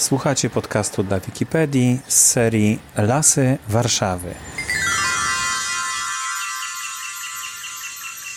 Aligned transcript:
Słuchacie 0.00 0.50
podcastu 0.50 1.02
dla 1.02 1.20
Wikipedii 1.20 2.00
z 2.06 2.14
serii 2.14 2.78
Lasy 2.96 3.58
Warszawy. 3.68 4.34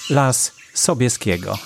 Las 0.10 0.55
Sobieskiego. 0.73 1.57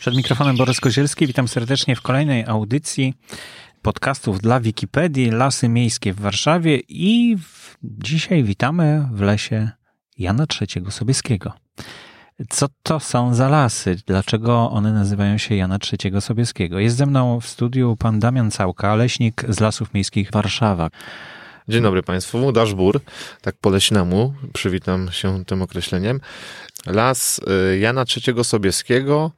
Przed 0.00 0.14
mikrofonem 0.14 0.56
Borys 0.56 0.80
Kozielski. 0.80 1.26
Witam 1.26 1.48
serdecznie 1.48 1.96
w 1.96 2.02
kolejnej 2.02 2.44
audycji 2.46 3.14
podcastów 3.82 4.40
dla 4.40 4.60
Wikipedii 4.60 5.30
Lasy 5.30 5.68
Miejskie 5.68 6.12
w 6.12 6.20
Warszawie 6.20 6.80
i 6.88 7.36
dzisiaj 7.82 8.44
witamy 8.44 9.08
w 9.12 9.20
lesie 9.20 9.70
Jana 10.18 10.44
III 10.60 10.90
Sobieskiego. 10.90 11.52
Co 12.50 12.66
to 12.82 13.00
są 13.00 13.34
za 13.34 13.48
lasy? 13.48 13.96
Dlaczego 14.06 14.70
one 14.70 14.92
nazywają 14.92 15.38
się 15.38 15.54
Jana 15.54 15.78
III 15.92 16.20
Sobieskiego? 16.20 16.78
Jest 16.78 16.96
ze 16.96 17.06
mną 17.06 17.40
w 17.40 17.46
studiu 17.46 17.96
pan 17.98 18.20
Damian 18.20 18.50
Całka, 18.50 18.94
leśnik 18.94 19.44
z 19.48 19.60
Lasów 19.60 19.94
Miejskich 19.94 20.30
Warszawa. 20.30 20.90
Dzień 21.68 21.82
dobry 21.82 22.02
Państwu, 22.02 22.52
Daszbur, 22.52 23.00
tak 23.40 23.54
po 23.60 23.70
leśnemu, 23.70 24.34
przywitam 24.52 25.10
się 25.12 25.44
tym 25.44 25.62
określeniem. 25.62 26.20
Las 26.86 27.40
y, 27.72 27.78
Jana 27.78 28.04
III 28.26 28.44
Sobieskiego 28.44 29.30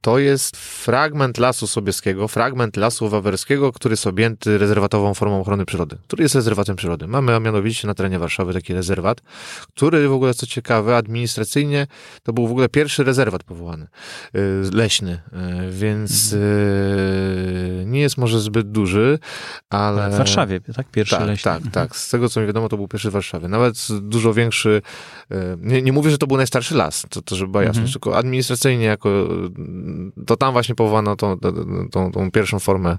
to 0.00 0.18
jest 0.18 0.56
fragment 0.56 1.38
Lasu 1.38 1.66
Sobieskiego, 1.66 2.28
fragment 2.28 2.76
Lasu 2.76 3.08
Wawerskiego, 3.08 3.72
który 3.72 3.92
jest 3.92 4.06
objęty 4.06 4.58
rezerwatową 4.58 5.14
formą 5.14 5.40
ochrony 5.40 5.66
przyrody, 5.66 5.96
który 6.06 6.22
jest 6.22 6.34
rezerwatem 6.34 6.76
przyrody. 6.76 7.06
Mamy 7.06 7.34
a 7.34 7.40
mianowicie 7.40 7.86
na 7.86 7.94
terenie 7.94 8.18
Warszawy 8.18 8.52
taki 8.52 8.74
rezerwat, 8.74 9.20
który 9.74 10.08
w 10.08 10.12
ogóle, 10.12 10.34
co 10.34 10.46
ciekawe, 10.46 10.96
administracyjnie 10.96 11.86
to 12.22 12.32
był 12.32 12.48
w 12.48 12.50
ogóle 12.50 12.68
pierwszy 12.68 13.04
rezerwat 13.04 13.44
powołany, 13.44 13.86
y, 14.36 14.40
leśny, 14.72 15.12
y, 15.12 15.70
więc 15.70 16.32
mhm. 16.32 17.90
nie 17.90 18.00
jest 18.00 18.18
może 18.18 18.40
zbyt 18.40 18.70
duży, 18.70 19.18
ale... 19.70 20.10
W 20.10 20.14
Warszawie, 20.14 20.60
tak? 20.60 20.86
Pierwszy 20.90 21.16
tak, 21.16 21.26
leśny. 21.26 21.44
Tak, 21.44 21.56
mhm. 21.56 21.72
tak. 21.72 21.96
Z 21.96 22.10
tego, 22.10 22.28
co 22.28 22.40
mi 22.40 22.46
wiadomo, 22.46 22.68
to 22.68 22.76
był 22.76 22.88
pierwszy 22.88 23.10
w 23.10 23.12
Warszawie. 23.12 23.48
Nawet 23.48 23.88
dużo 24.00 24.34
większy, 24.34 24.82
nie, 25.58 25.82
nie 25.82 25.92
mówię, 25.92 26.10
że 26.10 26.18
to 26.18 26.26
był 26.26 26.36
najstarszy 26.36 26.74
las, 26.74 27.06
to, 27.10 27.22
to 27.22 27.36
żeby 27.36 27.52
była 27.52 27.64
jasność, 27.64 27.78
mhm. 27.78 27.92
tylko 27.92 28.18
administracyjnie 28.18 28.84
jako 28.84 29.28
to 30.26 30.36
tam 30.36 30.52
właśnie 30.52 30.74
powołano 30.74 31.16
tą, 31.16 31.38
tą, 31.90 32.12
tą 32.12 32.30
pierwszą 32.30 32.58
formę, 32.58 32.98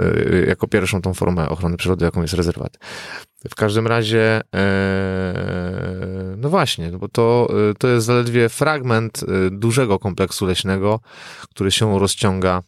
y, 0.00 0.44
jako 0.48 0.68
pierwszą 0.68 1.02
tą 1.02 1.14
formę 1.14 1.48
ochrony 1.48 1.76
przyrody, 1.76 2.04
jaką 2.04 2.22
jest 2.22 2.34
rezerwat. 2.34 2.78
W 3.50 3.54
każdym 3.54 3.86
razie, 3.86 4.40
e, 4.54 6.34
no 6.36 6.48
właśnie, 6.48 6.90
bo 6.90 7.08
to, 7.08 7.48
to 7.78 7.88
jest 7.88 8.06
zaledwie 8.06 8.48
fragment 8.48 9.22
y, 9.22 9.50
dużego 9.50 9.98
kompleksu 9.98 10.46
leśnego, 10.46 11.00
który 11.50 11.70
się 11.70 11.98
rozciąga 11.98 12.62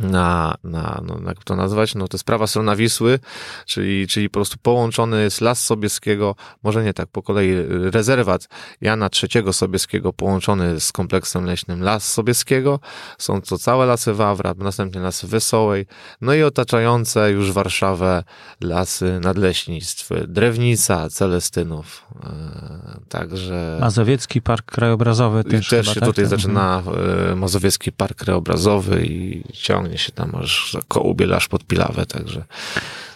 na, 0.00 0.54
na 0.64 1.02
no, 1.06 1.18
jak 1.26 1.44
to 1.44 1.56
nazwać, 1.56 1.94
no 1.94 2.08
to 2.08 2.16
jest 2.16 2.24
prawa 2.24 2.46
strona 2.46 2.76
Wisły, 2.76 3.18
czyli, 3.66 4.06
czyli 4.06 4.30
po 4.30 4.34
prostu 4.34 4.56
połączony 4.62 5.22
jest 5.22 5.40
Las 5.40 5.64
Sobieskiego, 5.64 6.34
może 6.62 6.84
nie 6.84 6.94
tak, 6.94 7.08
po 7.08 7.22
kolei 7.22 7.54
rezerwat 7.68 8.48
Jana 8.80 9.08
III 9.22 9.52
Sobieskiego 9.52 10.12
połączony 10.12 10.80
z 10.80 10.92
kompleksem 10.92 11.44
leśnym 11.44 11.82
Las 11.82 12.12
Sobieskiego, 12.12 12.80
są 13.18 13.40
to 13.40 13.58
całe 13.58 13.86
lasy 13.86 14.14
Wawra, 14.14 14.54
następnie 14.58 15.00
lasy 15.00 15.26
Wesołej, 15.26 15.86
no 16.20 16.34
i 16.34 16.42
otaczające 16.42 17.30
już 17.30 17.52
Warszawę 17.52 18.24
lasy 18.60 19.20
nadleśnictw, 19.22 20.10
Drewnica, 20.28 21.10
Celestynów, 21.10 22.06
e, 22.24 23.00
także... 23.08 23.78
Mazowiecki 23.80 24.42
Park 24.42 24.64
Krajobrazowy 24.64 25.44
też 25.44 25.68
Też 25.68 25.86
chyba, 25.86 25.94
się 25.94 26.00
tak? 26.00 26.08
tutaj 26.08 26.24
Mhm. 26.24 26.40
zaczyna 26.40 26.82
e, 27.32 27.36
Mazowiecki 27.36 27.92
Park 27.92 28.18
Krajobrazowy 28.18 29.06
i 29.06 29.42
ciągnie 29.90 29.98
się 29.98 30.12
tam 30.12 30.34
aż 30.34 30.76
aż 31.36 31.48
pod 31.48 31.64
Pilawę, 31.64 32.06
także 32.06 32.44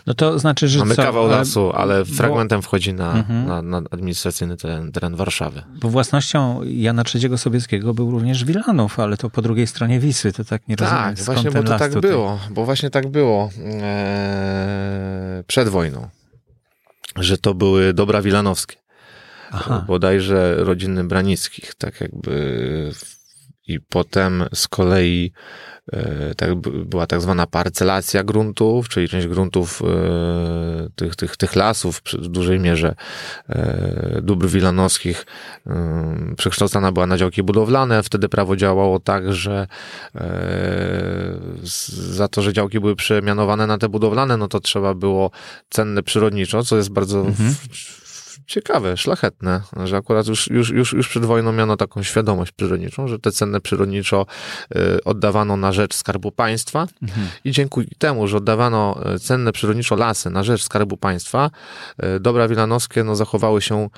No 0.06 0.14
to 0.14 0.38
znaczy, 0.38 0.68
że 0.68 0.78
mamy 0.78 0.94
co, 0.94 1.02
kawał 1.02 1.24
ale- 1.24 1.36
lasu, 1.36 1.72
ale 1.74 1.98
bo- 2.04 2.14
fragmentem 2.14 2.62
wchodzi 2.62 2.94
na, 2.94 3.12
Mhm. 3.12 3.46
na, 3.46 3.62
na 3.62 3.82
administracyjny 3.90 4.56
teren, 4.56 4.92
teren 4.92 5.16
Warszawy. 5.16 5.62
Bo 5.80 5.88
własnością 5.88 6.60
Jana 6.64 7.02
III 7.14 7.38
Sobieskiego 7.38 7.94
był 7.94 8.10
również 8.10 8.44
Wilanów, 8.44 8.98
ale 9.00 9.16
to 9.16 9.30
po 9.30 9.42
drugiej 9.42 9.66
stronie 9.66 10.00
Wisły, 10.00 10.32
to 10.32 10.44
tak 10.44 10.68
nie 10.68 10.76
rozumiem. 10.76 11.04
Tak, 11.04 11.18
właśnie, 11.18 11.50
bo 11.50 11.62
to 11.62 11.78
tak 11.78 11.92
tutaj. 11.92 12.10
było, 12.10 12.38
bo 12.50 12.64
właśnie 12.64 12.90
tak 12.90 13.08
było 13.08 13.50
e, 13.58 15.44
przed 15.46 15.68
wojną, 15.68 16.08
że 17.16 17.38
to 17.38 17.54
były 17.54 17.92
dobra 17.94 18.22
wilanowskie. 18.22 18.76
Aha. 19.52 19.84
bodajże 19.86 20.54
rodziny 20.58 21.04
Branickich, 21.04 21.74
tak 21.74 22.00
jakby 22.00 22.92
i 23.66 23.80
potem 23.80 24.44
z 24.54 24.68
kolei 24.68 25.32
e, 25.92 26.34
tak, 26.34 26.54
była 26.64 27.06
tak 27.06 27.20
zwana 27.20 27.46
parcelacja 27.46 28.24
gruntów, 28.24 28.88
czyli 28.88 29.08
część 29.08 29.26
gruntów 29.26 29.82
e, 29.82 29.86
tych, 30.96 31.16
tych, 31.16 31.36
tych 31.36 31.56
lasów 31.56 32.02
w 32.12 32.28
dużej 32.28 32.60
mierze 32.60 32.94
e, 33.48 34.20
dóbr 34.22 34.48
wilanowskich 34.48 35.26
e, 35.66 36.34
przekształcana 36.36 36.92
była 36.92 37.06
na 37.06 37.16
działki 37.16 37.42
budowlane. 37.42 38.02
Wtedy 38.02 38.28
prawo 38.28 38.56
działało 38.56 39.00
tak, 39.00 39.32
że 39.32 39.66
za 41.64 42.28
to, 42.28 42.42
że 42.42 42.52
działki 42.52 42.80
były 42.80 42.96
przemianowane 42.96 43.66
na 43.66 43.78
te 43.78 43.88
budowlane, 43.88 44.36
no 44.36 44.48
to 44.48 44.60
trzeba 44.60 44.94
było 44.94 45.30
cenne 45.70 46.02
przyrodniczo, 46.02 46.62
co 46.62 46.76
jest 46.76 46.90
bardzo 46.90 47.24
Mhm. 47.34 47.54
Ciekawe, 48.46 48.96
szlachetne, 48.96 49.60
że 49.84 49.96
akurat 49.96 50.26
już, 50.26 50.50
już, 50.50 50.70
już, 50.70 50.92
już 50.92 51.08
przed 51.08 51.24
wojną 51.24 51.52
miano 51.52 51.76
taką 51.76 52.02
świadomość 52.02 52.52
przyrodniczą, 52.52 53.08
że 53.08 53.18
te 53.18 53.32
cenne 53.32 53.60
przyrodniczo 53.60 54.26
y, 54.76 55.04
oddawano 55.04 55.56
na 55.56 55.72
rzecz 55.72 55.94
Skarbu 55.94 56.32
Państwa 56.32 56.86
Mhm. 57.02 57.26
i 57.44 57.50
dzięki 57.50 57.86
temu, 57.98 58.26
że 58.28 58.36
oddawano 58.36 59.00
y, 59.14 59.18
cenne 59.18 59.52
przyrodniczo 59.52 59.96
lasy 59.96 60.30
na 60.30 60.42
rzecz 60.42 60.62
Skarbu 60.62 60.96
Państwa, 60.96 61.50
y, 62.16 62.20
dobra 62.20 62.48
wilanowskie 62.48 63.04
no, 63.04 63.16
zachowały 63.16 63.62
się 63.62 63.88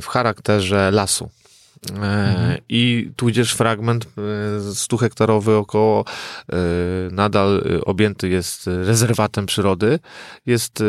w 0.00 0.06
charakterze 0.06 0.90
lasu. 0.90 1.30
Mhm. 1.90 2.58
I 2.68 3.10
tudzież 3.16 3.52
fragment 3.52 4.06
e, 4.68 4.74
100 4.74 4.96
hektarowy 4.96 5.56
około 5.56 6.04
nadal 7.10 7.62
objęty 7.86 8.28
jest 8.28 8.66
rezerwatem 8.66 9.46
przyrody. 9.46 9.98
Jest 10.46 10.82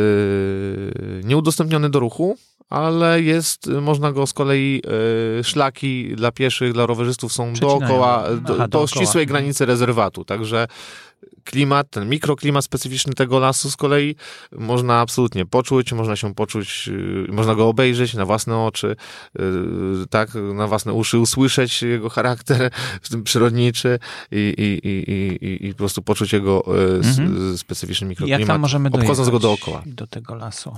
nieudostępniony 1.24 1.90
do 1.90 2.00
ruchu, 2.00 2.38
ale 2.70 3.22
jest, 3.22 3.68
można 3.68 4.12
go 4.12 4.28
z 4.28 4.34
kolei, 4.34 4.82
e, 5.40 5.44
szlaki 5.44 6.16
dla 6.16 6.32
pieszych, 6.32 6.74
dla 6.74 6.86
rowerzystów 6.86 7.34
są 7.34 7.54
Przecinają. 7.54 7.80
dookoła, 7.80 8.18
Aha, 8.26 8.36
do, 8.36 8.42
do 8.58 8.68
dookoła. 8.68 8.88
ścisłej 8.88 9.26
granicy 9.28 9.66
rezerwatu, 9.66 10.26
także 10.26 10.68
klimat, 11.44 11.90
ten 11.90 12.10
mikroklimat 12.10 12.66
specyficzny 12.66 13.14
tego 13.14 13.40
lasu 13.40 13.72
z 13.72 13.76
kolei 13.78 14.16
można 14.52 15.00
absolutnie 15.00 15.46
poczuć, 15.46 15.94
można 15.94 16.16
się 16.16 16.36
poczuć, 16.36 16.88
yy, 16.88 17.28
można 17.34 17.56
go 17.56 17.68
obejrzeć 17.68 18.14
na 18.14 18.26
własne 18.26 18.58
oczy, 18.58 18.96
yy, 19.40 19.44
tak, 20.10 20.30
na 20.54 20.68
własne 20.68 20.94
uszy 20.94 21.20
usłyszeć 21.20 21.82
jego 21.82 22.10
charakter 22.10 22.72
przyrodniczy 23.24 24.00
i, 24.32 24.54
i, 24.58 24.88
i, 24.90 25.68
i, 25.68 25.72
po 25.74 25.78
prostu 25.78 26.02
poczuć 26.02 26.34
jego 26.34 26.64
Mhm. 27.04 27.58
specyficzny 27.58 28.06
Jak 28.06 28.10
mikroklimat, 28.10 28.48
tam 28.48 28.62
możemy 28.62 28.90
obchodząc 28.92 29.30
go 29.30 29.40
dookoła. 29.40 29.84
do 29.86 30.08
tego 30.08 30.36
lasu? 30.36 30.76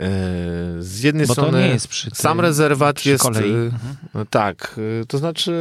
Yy, 0.00 0.82
Z 0.82 1.02
jednej 1.02 1.26
Bo 1.26 1.32
strony 1.32 1.76
sam 2.12 2.40
rezerwat 2.40 2.96
przy 2.96 3.08
jest... 3.08 3.24
kolei. 3.24 3.50
yy, 3.50 3.56
Mhm. 3.56 3.96
no 4.14 4.24
Tak, 4.24 4.74
y, 5.02 5.06
to 5.06 5.18
znaczy, 5.18 5.52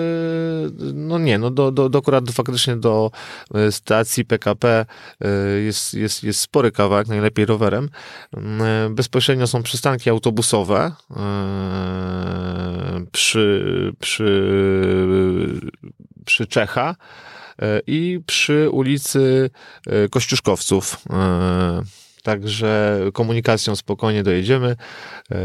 no 0.94 1.20
nie, 1.20 1.38
no 1.38 1.52
do, 1.52 1.72
do, 1.72 1.90
do 1.90 2.00
akurat 2.00 2.32
faktycznie 2.32 2.76
do 2.76 3.12
stacji 3.72 4.26
PKP 4.26 4.86
jest, 5.66 5.94
jest, 5.94 6.24
jest 6.24 6.40
spory 6.40 6.72
kawałek, 6.72 7.08
najlepiej 7.08 7.46
rowerem. 7.46 7.90
Bezpośrednio 8.90 9.48
są 9.48 9.64
przystanki 9.64 10.10
autobusowe 10.10 10.92
przy, 13.12 13.94
przy, 14.00 14.52
przy 16.26 16.48
Czecha 16.48 16.96
i 17.88 18.20
przy 18.26 18.70
ulicy 18.70 19.50
Kościuszkowców. 20.12 20.98
Także 22.34 23.00
komunikacją 23.14 23.76
spokojnie 23.76 24.24
dojedziemy. 24.24 24.76
Eee, 25.32 25.38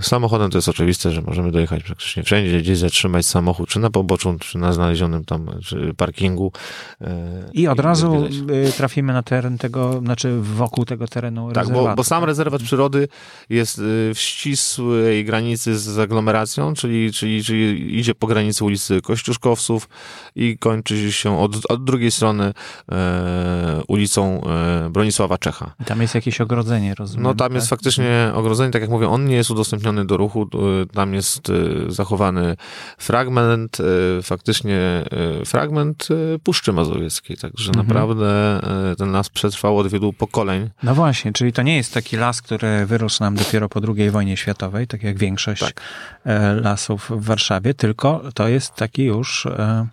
Samochodem 0.00 0.50
to 0.50 0.58
jest 0.58 0.68
oczywiste, 0.68 1.10
że 1.10 1.22
możemy 1.22 1.52
dojechać 1.52 1.82
praktycznie 1.82 2.22
wszędzie, 2.22 2.58
gdzieś 2.58 2.78
zatrzymać 2.78 3.26
samochód, 3.26 3.68
czy 3.68 3.78
na 3.80 3.90
poboczu, 3.90 4.36
czy 4.38 4.58
na 4.58 4.72
znalezionym 4.72 5.24
tam 5.24 5.50
parkingu. 5.96 6.52
Eee, 7.00 7.08
I 7.52 7.68
od 7.68 7.80
razu 7.80 8.14
odwiedzać. 8.14 8.56
y, 8.68 8.72
trafimy 8.72 9.12
na 9.12 9.22
teren 9.22 9.58
tego, 9.58 10.00
znaczy 10.00 10.36
wokół 10.40 10.84
tego 10.84 11.08
terenu 11.08 11.52
Tak, 11.52 11.68
bo, 11.72 11.94
bo 11.96 12.04
sam 12.04 12.20
tak? 12.20 12.26
rezerwat 12.28 12.62
przyrody 12.62 13.08
jest 13.50 13.78
y, 13.78 13.82
w 14.14 14.18
ścisłej 14.18 15.24
granicy 15.24 15.78
z 15.78 15.98
aglomeracją, 15.98 16.74
czyli, 16.74 17.12
czyli, 17.12 17.44
czyli 17.44 17.98
idzie 17.98 18.14
po 18.14 18.26
granicy 18.26 18.64
ulicy 18.64 19.02
Kościuszkowców 19.02 19.88
i 20.36 20.58
kończy 20.58 21.12
się 21.12 21.38
od, 21.38 21.70
od 21.70 21.84
drugiej 21.84 22.10
strony 22.10 22.52
e, 22.92 23.82
ulicą 23.88 24.40
e, 24.44 24.90
Bronisława 24.90 25.38
Czecha. 25.38 25.65
I 25.80 25.84
tam 25.84 26.02
jest 26.02 26.14
jakieś 26.14 26.40
ogrodzenie, 26.40 26.94
rozumiem. 26.94 27.22
No 27.22 27.34
tam 27.34 27.48
tak? 27.48 27.54
jest 27.54 27.68
faktycznie 27.68 28.30
ogrodzenie, 28.34 28.70
tak 28.70 28.82
jak 28.82 28.90
mówię, 28.90 29.08
on 29.08 29.24
nie 29.24 29.36
jest 29.36 29.50
udostępniony 29.50 30.04
do 30.04 30.16
ruchu, 30.16 30.42
y, 30.82 30.86
tam 30.86 31.14
jest 31.14 31.50
y, 31.50 31.84
zachowany 31.88 32.56
fragment, 32.98 33.78
y, 33.80 34.22
faktycznie 34.22 35.04
fragment 35.46 36.08
Puszczy 36.44 36.72
Mazowieckiej, 36.72 37.36
także 37.36 37.68
Mhm. 37.68 37.86
naprawdę 37.86 38.60
ten 38.98 39.12
las 39.12 39.28
przetrwał 39.28 39.78
od 39.78 39.88
wielu 39.88 40.12
pokoleń. 40.12 40.70
No 40.82 40.94
właśnie, 40.94 41.32
czyli 41.32 41.52
to 41.52 41.62
nie 41.62 41.76
jest 41.76 41.94
taki 41.94 42.16
las, 42.16 42.42
który 42.42 42.86
wyrósł 42.86 43.22
nam 43.22 43.34
dopiero 43.36 43.68
po 43.68 43.80
II 43.96 44.10
wojnie 44.10 44.36
światowej, 44.36 44.86
tak 44.86 45.02
jak 45.02 45.18
większość 45.18 45.60
Tak. 45.62 45.80
e, 46.24 46.54
lasów 46.54 47.10
w 47.10 47.24
Warszawie, 47.24 47.74
tylko 47.74 48.22
to 48.34 48.48
jest 48.48 48.74
taki 48.74 49.04
już, 49.04 49.46
e, 49.46 49.86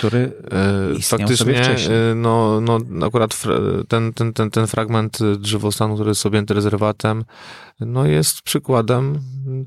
który 0.00 0.32
E, 0.52 0.94
Istniał 0.98 1.28
sobie 1.28 1.36
Faktycznie, 1.36 1.64
wcześniej. 1.64 1.96
e, 2.10 2.14
no, 2.14 2.60
no 2.60 3.06
akurat 3.06 3.42
ten, 3.88 4.12
ten, 4.12 4.32
ten, 4.32 4.50
ten 4.50 4.66
fragment 4.66 5.18
drzewostanu, 5.38 5.94
który 5.94 6.08
jest 6.10 6.26
objęty 6.26 6.54
rezerwatem, 6.54 7.24
no 7.80 8.06
jest 8.06 8.42
przykładem, 8.42 9.18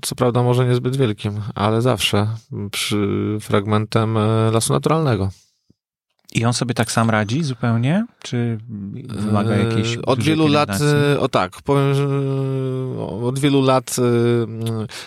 co 0.01 0.15
prawda 0.15 0.43
może 0.43 0.67
niezbyt 0.67 0.95
wielkim, 0.95 1.41
ale 1.55 1.81
zawsze 1.81 2.27
przy 2.71 3.37
fragmentem 3.41 4.17
e, 4.17 4.51
lasu 4.51 4.73
naturalnego. 4.73 5.29
I 6.35 6.45
on 6.45 6.53
sobie 6.53 6.73
tak 6.73 6.91
sam 6.91 7.09
radzi 7.09 7.43
zupełnie? 7.43 8.05
Czy 8.23 8.57
wymaga 9.09 9.55
jakiejś. 9.55 9.97
E, 9.97 10.01
Od 10.01 10.23
wielu 10.23 10.47
lat, 10.47 10.69
pielęgnacji? 10.69 11.13
e, 11.13 11.19
o 11.19 11.29
tak, 11.29 11.61
powiem, 11.61 11.93
że 11.93 12.03
e, 12.03 13.25
od 13.25 13.39
wielu 13.39 13.61
lat, 13.61 13.95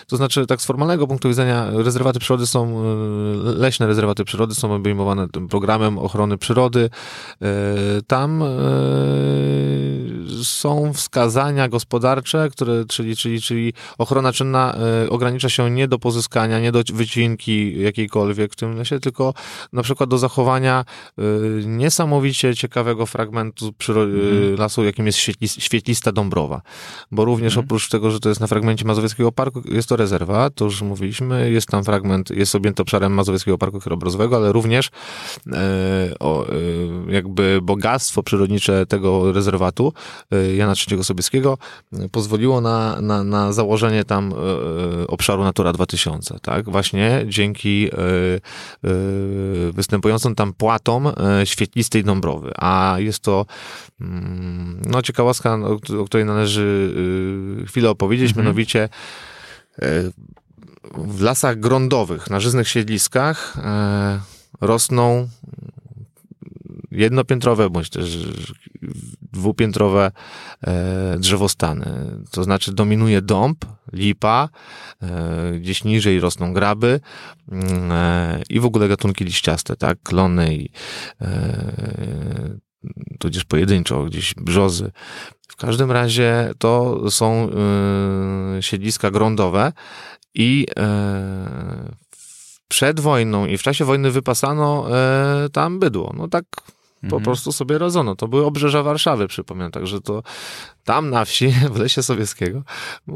to 0.07 0.17
znaczy 0.17 0.45
tak 0.45 0.61
z 0.61 0.65
formalnego 0.65 1.07
punktu 1.07 1.27
widzenia, 1.29 1.69
rezerwaty 1.71 2.19
przyrody 2.19 2.47
są, 2.47 2.83
leśne 3.43 3.87
rezerwaty 3.87 4.25
przyrody 4.25 4.55
są 4.55 4.73
obejmowane 4.73 5.29
tym 5.29 5.47
programem 5.47 5.97
ochrony 5.97 6.37
przyrody. 6.37 6.89
Tam 8.07 8.43
są 10.43 10.93
wskazania 10.93 11.69
gospodarcze, 11.69 12.49
które, 12.51 12.85
czyli, 12.85 13.15
czyli, 13.15 13.41
czyli 13.41 13.73
ochrona 13.97 14.33
czynna 14.33 14.75
ogranicza 15.09 15.49
się 15.49 15.71
nie 15.71 15.87
do 15.87 15.99
pozyskania, 15.99 16.59
nie 16.59 16.71
do 16.71 16.81
wycinki 16.93 17.81
jakiejkolwiek 17.81 18.53
w 18.53 18.55
tym 18.55 18.77
lesie, 18.77 18.99
tylko 18.99 19.33
na 19.73 19.83
przykład 19.83 20.09
do 20.09 20.17
zachowania 20.17 20.85
niesamowicie 21.65 22.55
ciekawego 22.55 23.05
fragmentu 23.05 23.65
y, 23.67 23.91
Mhm. 23.91 24.55
lasu, 24.57 24.83
jakim 24.83 25.05
jest 25.05 25.17
świetlis- 25.19 25.59
świetlista 25.61 26.11
Dąbrowa. 26.11 26.61
Bo 27.11 27.25
również 27.25 27.53
Mhm. 27.53 27.65
oprócz 27.65 27.89
tego, 27.89 28.11
że 28.11 28.19
to 28.19 28.29
jest 28.29 28.41
na 28.41 28.47
fragmencie 28.47 28.85
Mazowieckiego 28.85 29.31
Parku, 29.31 29.61
jest 29.65 29.89
to 29.89 29.95
rezerwa, 29.95 30.49
to 30.49 30.65
już 30.65 30.81
mówiliśmy, 30.81 31.51
jest 31.51 31.67
tam 31.67 31.83
fragment, 31.83 32.29
jest 32.29 32.55
objęty 32.55 32.81
obszarem 32.81 33.13
Mazowieckiego 33.13 33.57
Parku 33.57 33.79
Krajobrazowego, 33.79 34.35
ale 34.35 34.51
również 34.51 34.89
e, 35.47 35.59
o, 36.19 36.47
e, 36.49 36.53
jakby 37.09 37.59
bogactwo 37.63 38.23
przyrodnicze 38.23 38.85
tego 38.85 39.31
rezerwatu 39.31 39.93
e, 40.31 40.55
Jana 40.55 40.73
III 40.91 41.03
Sobieskiego 41.03 41.57
pozwoliło 42.11 42.61
na, 42.61 43.01
na, 43.01 43.23
na 43.23 43.53
założenie 43.53 44.03
tam 44.03 44.33
obszaru 45.07 45.43
Natura 45.43 45.73
2000, 45.73 46.39
tak? 46.41 46.69
Właśnie 46.69 47.25
dzięki 47.27 47.89
występującym 49.73 50.35
tam 50.35 50.53
płatom 50.53 51.06
e, 51.17 51.45
świetlistej 51.45 52.03
Dąbrowy. 52.03 52.51
A 52.55 52.95
jest 52.97 53.19
to 53.19 53.45
mm, 54.01 54.81
no, 54.85 55.01
ciekawostka, 55.01 55.55
o, 55.55 56.01
o 56.01 56.05
której 56.05 56.25
należy 56.25 56.93
e, 57.63 57.65
chwilę 57.65 57.89
opowiedzieć, 57.89 58.29
Mhm. 58.29 58.45
mianowicie 58.45 58.89
e, 59.81 60.11
w 60.97 61.21
lasach 61.21 61.59
grądowych, 61.59 62.29
na 62.29 62.39
żyznych 62.39 62.67
siedliskach 62.69 63.57
e, 63.57 64.19
rosną 64.61 65.27
jednopiętrowe 66.97 67.69
bądź 67.69 67.89
też 67.89 68.17
dwupiętrowe 69.37 70.11
e, 70.61 71.17
drzewostany. 71.19 71.85
To 72.31 72.43
znaczy 72.43 72.73
dominuje 72.73 73.21
dąb, 73.21 73.65
lipa, 73.93 74.49
e, 75.01 75.59
gdzieś 75.59 75.83
niżej 75.83 76.19
rosną 76.19 76.53
graby 76.53 76.99
mm, 77.51 77.91
e, 77.91 78.43
i 78.49 78.59
w 78.59 78.65
ogóle 78.65 78.87
gatunki 78.87 79.25
liściaste, 79.25 79.75
tak, 79.75 79.97
klony 80.03 80.55
i 80.55 80.69
tudzież 83.19 83.43
pojedynczo 83.43 84.03
gdzieś 84.03 84.33
brzozy. 84.33 84.91
W 85.47 85.55
każdym 85.55 85.91
razie 85.91 86.51
to 86.57 87.01
są 87.11 87.49
siedliska 88.61 89.11
grądowe 89.11 89.73
i 90.33 90.65
przed 92.67 92.99
wojną 92.99 93.45
i 93.45 93.57
w 93.57 93.61
czasie 93.63 93.85
wojny 93.85 94.11
wypasano 94.11 94.87
tam 95.53 95.79
bydło. 95.79 96.13
No 96.17 96.27
tak 96.27 96.45
po 97.09 97.15
Mhm. 97.15 97.23
prostu 97.23 97.51
sobie 97.51 97.77
rodzono. 97.77 98.15
To 98.15 98.27
były 98.27 98.45
obrzeża 98.45 98.83
Warszawy, 98.83 99.27
przypomnę. 99.27 99.71
Także 99.71 100.01
to 100.01 100.23
tam 100.87 101.09
na 101.09 101.25
wsi, 101.25 101.47
w 101.73 101.79
Lesie 101.79 102.03
Sowieckiego, 102.03 102.61
e, 103.09 103.11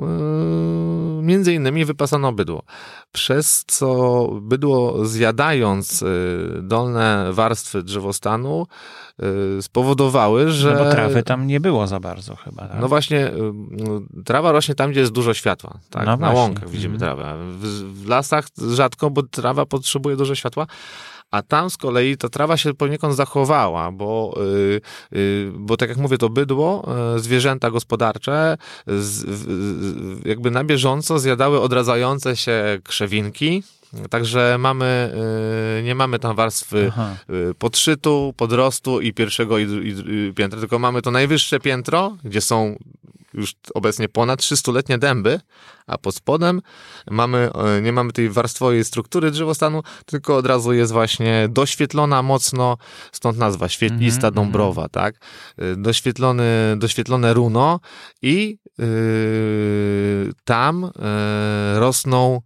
między 1.21 1.53
innymi 1.53 1.85
wypasano 1.85 2.31
bydło. 2.31 2.63
Przez 3.11 3.63
co 3.67 4.27
bydło 4.41 5.05
zjadając 5.05 6.03
e, 6.03 6.07
dolne 6.61 7.27
warstwy 7.33 7.83
drzewostanu 7.83 8.67
e, 9.19 9.61
spowodowały, 9.61 10.51
że... 10.51 10.73
No 10.73 10.83
bo 10.83 10.91
trawy 10.91 11.23
tam 11.23 11.47
nie 11.47 11.59
było 11.59 11.87
za 11.87 11.99
bardzo 11.99 12.35
chyba. 12.35 12.67
Tak? 12.67 12.81
No 12.81 12.87
właśnie, 12.87 13.27
y, 13.27 14.23
trawa 14.25 14.51
rośnie 14.51 14.75
tam, 14.75 14.91
gdzie 14.91 14.99
jest 14.99 15.11
dużo 15.11 15.33
światła. 15.33 15.79
Tak? 15.89 16.05
No 16.05 16.11
Na 16.11 16.17
właśnie. 16.17 16.39
łąkach 16.39 16.69
widzimy 16.69 16.95
Mhm. 16.95 17.17
trawę. 17.17 17.37
W, 17.51 17.63
w 18.03 18.07
lasach 18.07 18.47
rzadko, 18.73 19.09
bo 19.09 19.23
trawa 19.23 19.65
potrzebuje 19.65 20.15
dużo 20.15 20.35
światła. 20.35 20.67
A 21.31 21.41
tam 21.41 21.69
z 21.69 21.77
kolei 21.77 22.17
ta 22.17 22.29
trawa 22.29 22.57
się 22.57 22.73
poniekąd 22.73 23.15
zachowała, 23.15 23.91
bo, 23.91 24.37
y, 25.13 25.17
y, 25.17 25.51
bo 25.55 25.77
tak 25.77 25.89
jak 25.89 25.97
mówię, 25.97 26.17
to 26.17 26.29
bydło, 26.29 26.87
y, 27.15 27.19
zwierzęta 27.61 27.71
gospodarcze 27.71 28.57
z, 28.87 30.25
jakby 30.25 30.51
na 30.51 30.63
bieżąco 30.63 31.19
zjadały 31.19 31.61
odradzające 31.61 32.35
się 32.37 32.79
krzewinki. 32.83 33.63
Także 34.09 34.57
mamy, 34.59 35.13
y, 35.79 35.83
nie 35.83 35.95
mamy 35.95 36.19
tam 36.19 36.35
warstwy 36.35 36.87
Aha. 36.89 37.15
y, 37.29 37.53
podszytu, 37.53 38.33
podrostu 38.37 39.01
i 39.01 39.13
pierwszego 39.13 39.57
i, 39.57 39.63
i, 39.63 39.93
i 40.29 40.33
piętra, 40.33 40.59
tylko 40.59 40.79
mamy 40.79 41.01
to 41.01 41.11
najwyższe 41.11 41.59
piętro, 41.59 42.17
gdzie 42.23 42.41
są 42.41 42.77
już 43.33 43.55
obecnie 43.73 44.09
ponad 44.09 44.39
300-letnie 44.39 44.97
dęby, 44.97 45.39
a 45.87 45.97
pod 45.97 46.15
spodem 46.15 46.61
mamy, 47.11 47.49
e, 47.77 47.81
nie 47.81 47.91
mamy 47.91 48.11
tej 48.11 48.29
warstwowej 48.29 48.83
struktury 48.83 49.31
drzewostanu, 49.31 49.83
tylko 50.05 50.37
od 50.37 50.45
razu 50.45 50.73
jest 50.73 50.91
właśnie 50.91 51.47
doświetlona 51.49 52.21
mocno, 52.21 52.77
stąd 53.11 53.37
nazwa, 53.37 53.69
świetlista 53.69 54.27
Mhm, 54.27 54.33
dąbrowa, 54.33 54.89
tak? 54.89 55.15
Y, 55.61 55.75
Doświetlony, 55.75 56.75
doświetlone 56.77 57.33
runo 57.33 57.79
i 58.21 58.57
yy, 58.77 58.85
tam 60.43 60.81
yy, 60.81 61.79
rosną 61.79 62.41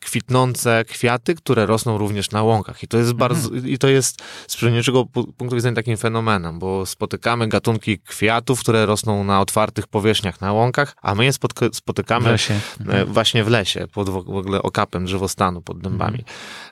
kwitnące 0.00 0.84
kwiaty, 0.88 1.34
które 1.34 1.66
rosną 1.66 1.98
również 1.98 2.30
na 2.30 2.42
łąkach. 2.42 2.82
I 2.82 2.88
to 2.88 2.98
jest 2.98 3.12
bardzo, 3.12 3.48
i 3.54 3.78
to 3.78 3.88
jest 3.88 4.22
z 4.48 4.56
przyrodniczego 4.56 5.02
pu- 5.04 5.32
punktu 5.32 5.56
widzenia 5.56 5.76
takim 5.76 5.96
fenomenem, 5.96 6.58
bo 6.58 6.86
spotykamy 6.86 7.48
gatunki 7.48 7.98
kwiatów, 7.98 8.60
które 8.60 8.86
rosną 8.86 9.24
na 9.24 9.40
otwartych 9.40 9.86
powierzchniach, 9.86 10.40
na 10.40 10.52
łąkach, 10.52 10.94
a 11.02 11.14
my 11.14 11.24
je 11.24 11.30
spotk- 11.32 11.70
W 11.72 11.76
spotykamy 11.76 12.30
lesie. 12.30 12.60
e, 12.88 13.04
właśnie 13.04 13.44
w 13.44 13.48
lesie, 13.48 13.86
pod 13.94 14.08
w 14.10 14.16
ogóle 14.16 14.62
okapem 14.62 15.04
drzewostanu, 15.04 15.62
pod 15.62 15.78
dębami. 15.80 16.24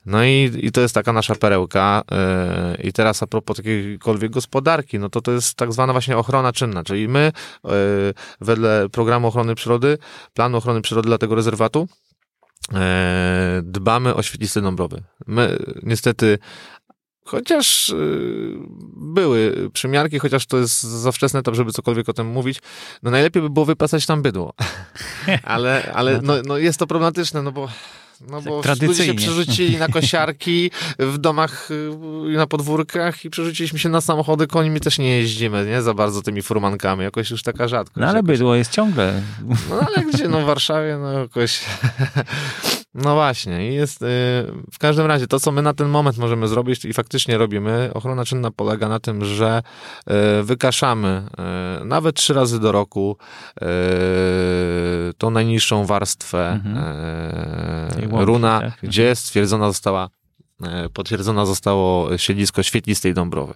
No 0.07 0.25
i, 0.25 0.51
i 0.63 0.73
to 0.73 0.81
jest 0.81 0.95
taka 0.95 1.13
nasza 1.13 1.35
perełka. 1.35 2.03
e, 2.13 2.77
I 2.83 2.93
teraz 2.93 3.23
a 3.23 3.27
propos 3.27 3.59
jakiejkolwiek 3.59 4.31
gospodarki, 4.33 4.99
no 4.99 5.09
to 5.09 5.21
to 5.21 5.33
jest 5.33 5.55
tak 5.55 5.73
zwana 5.73 5.93
właśnie 5.93 6.17
ochrona 6.17 6.53
czynna, 6.53 6.85
czyli 6.85 7.09
my 7.09 7.33
e, 7.65 7.71
wedle 8.41 8.89
programu 8.93 9.29
ochrony 9.29 9.55
przyrody, 9.55 9.99
planu 10.35 10.59
ochrony 10.59 10.81
przyrody 10.83 11.07
dla 11.09 11.19
tego 11.19 11.35
rezerwatu, 11.35 11.89
e, 11.91 12.10
dbamy 13.63 14.15
o 14.15 14.23
świetlisty 14.23 14.61
dąbrowy. 14.61 15.03
My 15.27 15.59
niestety 15.83 16.39
Chociaż 17.31 17.89
y, 17.89 17.95
były 18.97 19.71
przymiarki, 19.73 20.19
chociaż 20.19 20.47
to 20.47 20.59
jest 20.59 20.83
za 20.83 21.13
wczesny 21.13 21.41
etap, 21.41 21.55
żeby 21.55 21.73
cokolwiek 21.73 22.09
o 22.09 22.13
tym 22.13 22.27
mówić, 22.27 22.61
no 23.03 23.11
najlepiej 23.11 23.43
by 23.43 23.51
było 23.51 23.67
wypasać 23.67 24.07
tam 24.07 24.23
bydło. 24.23 24.55
ale 25.43 25.93
ale 25.95 26.21
no, 26.23 26.35
no 26.47 26.59
jest 26.59 26.79
to 26.79 26.87
problematyczne, 26.87 27.43
no 27.43 27.53
bo 27.53 27.69
no 28.29 28.43
bo 28.43 28.63
ludzie 28.83 29.05
się 29.05 29.15
przerzucili 29.15 29.77
na 29.77 29.89
kosiarki 29.89 30.71
w 30.99 31.19
domach 31.19 31.71
y, 31.71 31.91
i 32.33 32.37
na 32.37 32.47
podwórkach 32.47 33.25
i 33.25 33.31
przerzuciliśmy 33.31 33.79
się 33.79 33.89
na 33.89 34.01
samochody, 34.01 34.47
konimi 34.47 34.81
też 34.81 34.99
nie 34.99 35.19
jeździmy, 35.19 35.67
nie? 35.67 35.83
Za 35.83 35.95
bardzo 35.95 36.23
tymi 36.23 36.43
furmankami, 36.43 37.03
jakoś 37.03 37.31
już 37.31 37.43
taka 37.43 37.69
rzadkość. 37.69 37.97
No 37.97 38.07
ale 38.07 38.17
jakoś. 38.17 38.27
bydło 38.27 38.55
jest 38.55 38.73
ciągle. 38.73 39.23
No 39.71 39.81
ale 39.81 40.07
gdzie? 40.07 40.29
No 40.29 40.41
w 40.41 40.45
Warszawie, 40.45 40.99
no 41.01 41.13
jakoś... 41.13 41.61
No 43.03 43.15
właśnie, 43.15 43.73
jest 43.73 44.03
y, 44.03 44.07
w 44.73 44.79
każdym 44.79 45.07
razie 45.07 45.27
to, 45.27 45.41
co 45.41 45.53
my 45.53 45.63
na 45.63 45.75
ten 45.75 45.89
moment 45.89 46.19
możemy 46.19 46.49
zrobić 46.49 46.85
i 46.85 46.93
faktycznie 46.93 47.39
robimy, 47.39 47.91
ochrona 47.95 48.25
czynna 48.25 48.51
polega 48.51 48.89
na 48.89 49.01
tym, 49.01 49.25
że 49.25 49.63
y, 50.41 50.43
wykaszamy 50.43 51.23
y, 51.81 51.85
nawet 51.85 52.17
trzy 52.17 52.35
razy 52.35 52.61
do 52.61 52.73
roku 52.73 53.17
y, 53.57 53.65
tą 55.19 55.31
najniższą 55.31 55.87
warstwę 55.87 56.51
Mhm. 56.51 56.77
Y, 58.05 58.09
łąki, 58.09 58.27
runa, 58.27 58.61
tak? 58.61 58.79
gdzie 58.83 59.15
stwierdzona 59.15 59.67
została, 59.67 60.09
y, 60.87 60.89
potwierdzona 60.89 61.47
zostało 61.47 62.19
siedlisko 62.19 62.63
świetlistej 62.63 63.15
Dąbrowy. 63.15 63.55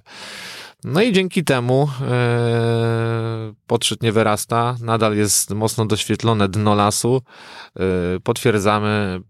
No 0.84 1.02
i 1.02 1.12
dzięki 1.12 1.44
temu 1.44 1.88
e, 2.00 3.54
podszczyt 3.66 4.02
nie 4.02 4.12
wyrasta, 4.12 4.76
nadal 4.80 5.16
jest 5.16 5.50
mocno 5.50 5.86
doświetlone 5.86 6.48
dno 6.48 6.74
lasu. 6.74 7.22
E, 7.76 7.80
potwierdzamy 8.20 9.20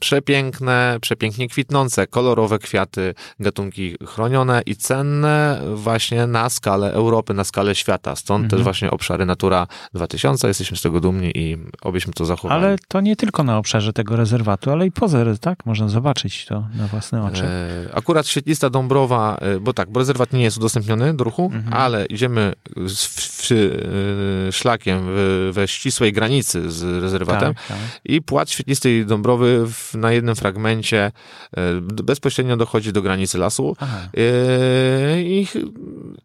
przepiękne, 0.00 0.98
przepięknie 1.00 1.48
kwitnące, 1.48 2.06
kolorowe 2.06 2.58
kwiaty, 2.58 3.14
gatunki 3.40 3.96
chronione 4.06 4.62
i 4.66 4.76
cenne 4.76 5.62
właśnie 5.74 6.26
na 6.26 6.50
skalę 6.50 6.92
Europy, 6.92 7.34
na 7.34 7.44
skalę 7.44 7.74
świata. 7.74 8.16
Stąd 8.16 8.44
mhm. 8.44 8.50
też 8.50 8.64
właśnie 8.64 8.90
obszary 8.90 9.26
Natura 9.26 9.66
2000. 9.94 10.48
Jesteśmy 10.48 10.76
z 10.76 10.82
tego 10.82 11.00
dumni 11.00 11.32
i 11.34 11.58
obyśmy 11.82 12.12
to 12.12 12.24
zachowali. 12.24 12.64
Ale 12.64 12.76
to 12.88 13.00
nie 13.00 13.16
tylko 13.16 13.44
na 13.44 13.58
obszarze 13.58 13.92
tego 13.92 14.16
rezerwatu, 14.16 14.70
ale 14.70 14.86
i 14.86 14.92
poza, 14.92 15.18
tak? 15.40 15.66
Można 15.66 15.88
zobaczyć 15.88 16.46
to 16.46 16.68
na 16.74 16.86
własne 16.86 17.24
oczy. 17.24 17.44
E, 17.44 17.94
akurat 17.94 18.26
świetlista 18.26 18.70
Dąbrowa, 18.70 19.36
e, 19.40 19.60
bo 19.60 19.72
tak, 19.72 19.90
bo 19.90 20.00
rezerwat 20.00 20.32
nie 20.32 20.42
jest 20.42 20.56
udostępniony 20.56 21.14
do 21.14 21.24
ruchu, 21.24 21.50
mhm. 21.54 21.74
ale 21.74 22.06
idziemy 22.06 22.52
z, 22.86 23.04
w, 23.04 23.20
w, 23.20 23.52
e, 23.52 24.52
szlakiem 24.52 25.08
we 25.52 25.68
ścisłej 25.68 26.12
granicy 26.12 26.70
z 26.70 27.02
rezerwatem 27.02 27.54
tak, 27.54 27.66
tak. 27.66 27.78
i 28.04 28.22
płat 28.22 28.50
świetlistej 28.50 29.06
Dąbrowy 29.06 29.67
w, 29.72 29.94
na 29.94 30.12
jednym 30.12 30.36
fragmencie 30.36 31.12
e, 31.56 31.80
bezpośrednio 31.80 32.56
dochodzi 32.56 32.92
do 32.92 33.02
granicy 33.02 33.38
lasu 33.38 33.76
e, 33.80 35.22
i, 35.22 35.46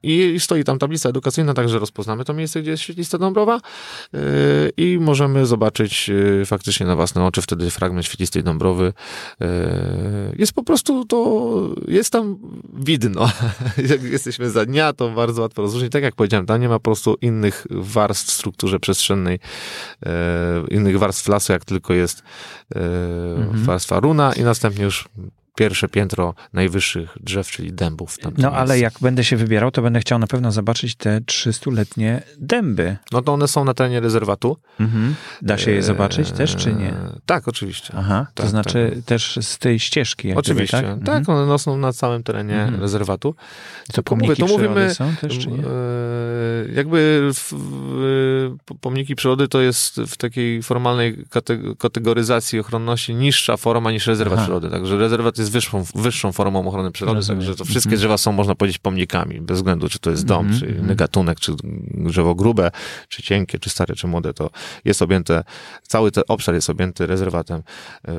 i, 0.04 0.40
stoi 0.40 0.64
tam 0.64 0.80
tablica 0.80 1.10
edukacyjna, 1.10 1.54
także 1.54 1.80
rozpoznamy 1.80 2.26
to 2.26 2.34
miejsce, 2.34 2.62
gdzie 2.62 2.72
jest 2.72 2.84
świetlista 2.84 3.18
Dąbrowa 3.18 3.56
e, 3.56 4.20
i 4.78 5.00
możemy 5.00 5.46
zobaczyć 5.46 6.12
faktycznie 6.46 6.86
na 6.86 6.96
własne 6.96 7.26
oczy 7.26 7.42
wtedy 7.42 7.70
fragment 7.70 8.06
świetlistej 8.06 8.44
Dąbrowy. 8.44 8.94
Jest 10.38 10.54
po 10.54 10.64
prostu 10.64 11.06
to, 11.06 11.70
jest 11.88 12.10
tam 12.10 12.38
widno. 12.74 13.32
Jak 13.90 14.04
jesteśmy 14.04 14.50
za 14.50 14.66
dnia, 14.66 14.94
to 14.94 15.10
bardzo 15.10 15.42
łatwo 15.42 15.62
rozróżnić. 15.62 15.92
Tak 15.92 16.04
jak 16.04 16.16
powiedziałem, 16.16 16.46
tam 16.46 16.62
nie 16.62 16.70
ma 16.70 16.76
po 16.76 16.84
prostu 16.84 17.18
innych 17.22 17.68
warstw 17.70 18.28
w 18.28 18.32
strukturze 18.32 18.80
przestrzennej, 18.80 19.40
innych 20.70 21.00
warstw 21.00 21.28
lasu, 21.28 21.54
jak 21.54 21.66
tylko 21.66 21.94
jest 21.94 22.24
mhm. 23.36 23.64
warstwa 23.66 24.00
runa 24.00 24.34
i 24.34 24.44
następnie 24.44 24.84
już 24.84 25.10
pierwsze 25.56 25.90
piętro 25.90 26.36
najwyższych 26.54 27.18
drzew, 27.22 27.48
czyli 27.48 27.74
dębów. 27.74 28.18
No 28.38 28.52
ale 28.52 28.80
jak 28.80 28.94
będę 29.02 29.24
się 29.24 29.38
wybierał, 29.38 29.72
to 29.72 29.82
będę 29.82 30.00
chciał 30.00 30.20
na 30.20 30.28
pewno 30.28 30.52
zobaczyć 30.52 30.96
te 30.96 31.20
300-letnie 31.20 32.22
dęby. 32.40 32.98
No 33.12 33.22
to 33.22 33.34
one 33.34 33.48
są 33.48 33.66
na 33.66 33.74
terenie 33.74 34.00
rezerwatu. 34.00 34.58
Mhm. 34.80 35.16
Da 35.42 35.58
się 35.58 35.72
je 35.72 35.84
zobaczyć 35.84 36.30
eee, 36.30 36.38
też, 36.38 36.56
czy 36.56 36.74
nie? 36.74 36.94
Tak, 37.26 37.48
oczywiście. 37.48 37.94
Aha, 37.98 38.26
tak, 38.26 38.46
to 38.46 38.50
znaczy 38.50 38.92
tak. 38.96 39.06
też 39.06 39.40
z 39.42 39.58
tej 39.58 39.80
ścieżki. 39.80 40.34
Oczywiście, 40.34 40.78
gdyby, 40.78 40.94
tak? 40.96 41.06
tak 41.06 41.18
mhm. 41.18 41.38
one 41.38 41.60
są 41.60 41.78
na 41.78 41.94
całym 41.94 42.24
terenie 42.24 42.62
mhm. 42.62 42.82
rezerwatu. 42.82 43.36
To 43.94 44.04
pomniki 44.04 44.36
to 44.36 44.48
mówimy, 44.48 44.94
są 44.94 45.16
też, 45.22 45.40
czy 45.40 45.48
nie? 45.48 45.60
E, 45.60 46.74
jakby 46.76 47.30
w, 47.34 47.54
w, 47.54 48.56
pomniki 48.82 49.16
przyrody 49.16 49.48
to 49.48 49.62
jest 49.62 50.02
w 50.02 50.18
takiej 50.18 50.64
formalnej 50.64 51.26
kategoryzacji 51.80 52.60
ochronności 52.60 53.16
niższa 53.16 53.58
forma 53.58 53.92
niż 53.92 54.08
rezerwat 54.08 54.38
Aha. 54.38 54.46
przyrody. 54.46 54.70
Także 54.70 54.98
rezerwat 54.98 55.38
jest 55.38 55.43
wyższą, 55.52 55.84
wyższą 55.96 56.32
formą 56.32 56.68
ochrony 56.68 56.92
przyrody, 56.92 57.16
Rozumiem. 57.16 57.42
także 57.42 57.56
to 57.56 57.66
wszystkie 57.66 57.90
mhm. 57.90 58.00
drzewa 58.00 58.18
są, 58.18 58.32
można 58.32 58.56
powiedzieć, 58.56 58.78
pomnikami, 58.78 59.42
bez 59.42 59.58
względu, 59.58 59.90
czy 59.90 60.00
to 60.00 60.10
jest 60.10 60.26
dom, 60.26 60.46
mm 60.46 60.54
-hmm. 60.54 60.60
czy 60.60 60.66
inny 60.66 60.80
mhm. 60.80 60.96
gatunek, 60.96 61.40
czy 61.40 61.52
drzewo 61.94 62.36
grube, 62.36 62.72
czy 63.10 63.24
cienkie, 63.24 63.60
czy 63.60 63.70
stare, 63.70 63.96
czy 63.96 64.08
młode, 64.08 64.34
to 64.34 64.50
jest 64.86 65.02
objęte, 65.02 65.44
cały 65.82 66.12
ten 66.12 66.24
obszar 66.28 66.56
jest 66.56 66.70
objęty 66.70 67.08
rezerwatem. 67.08 67.64
E, 68.08 68.14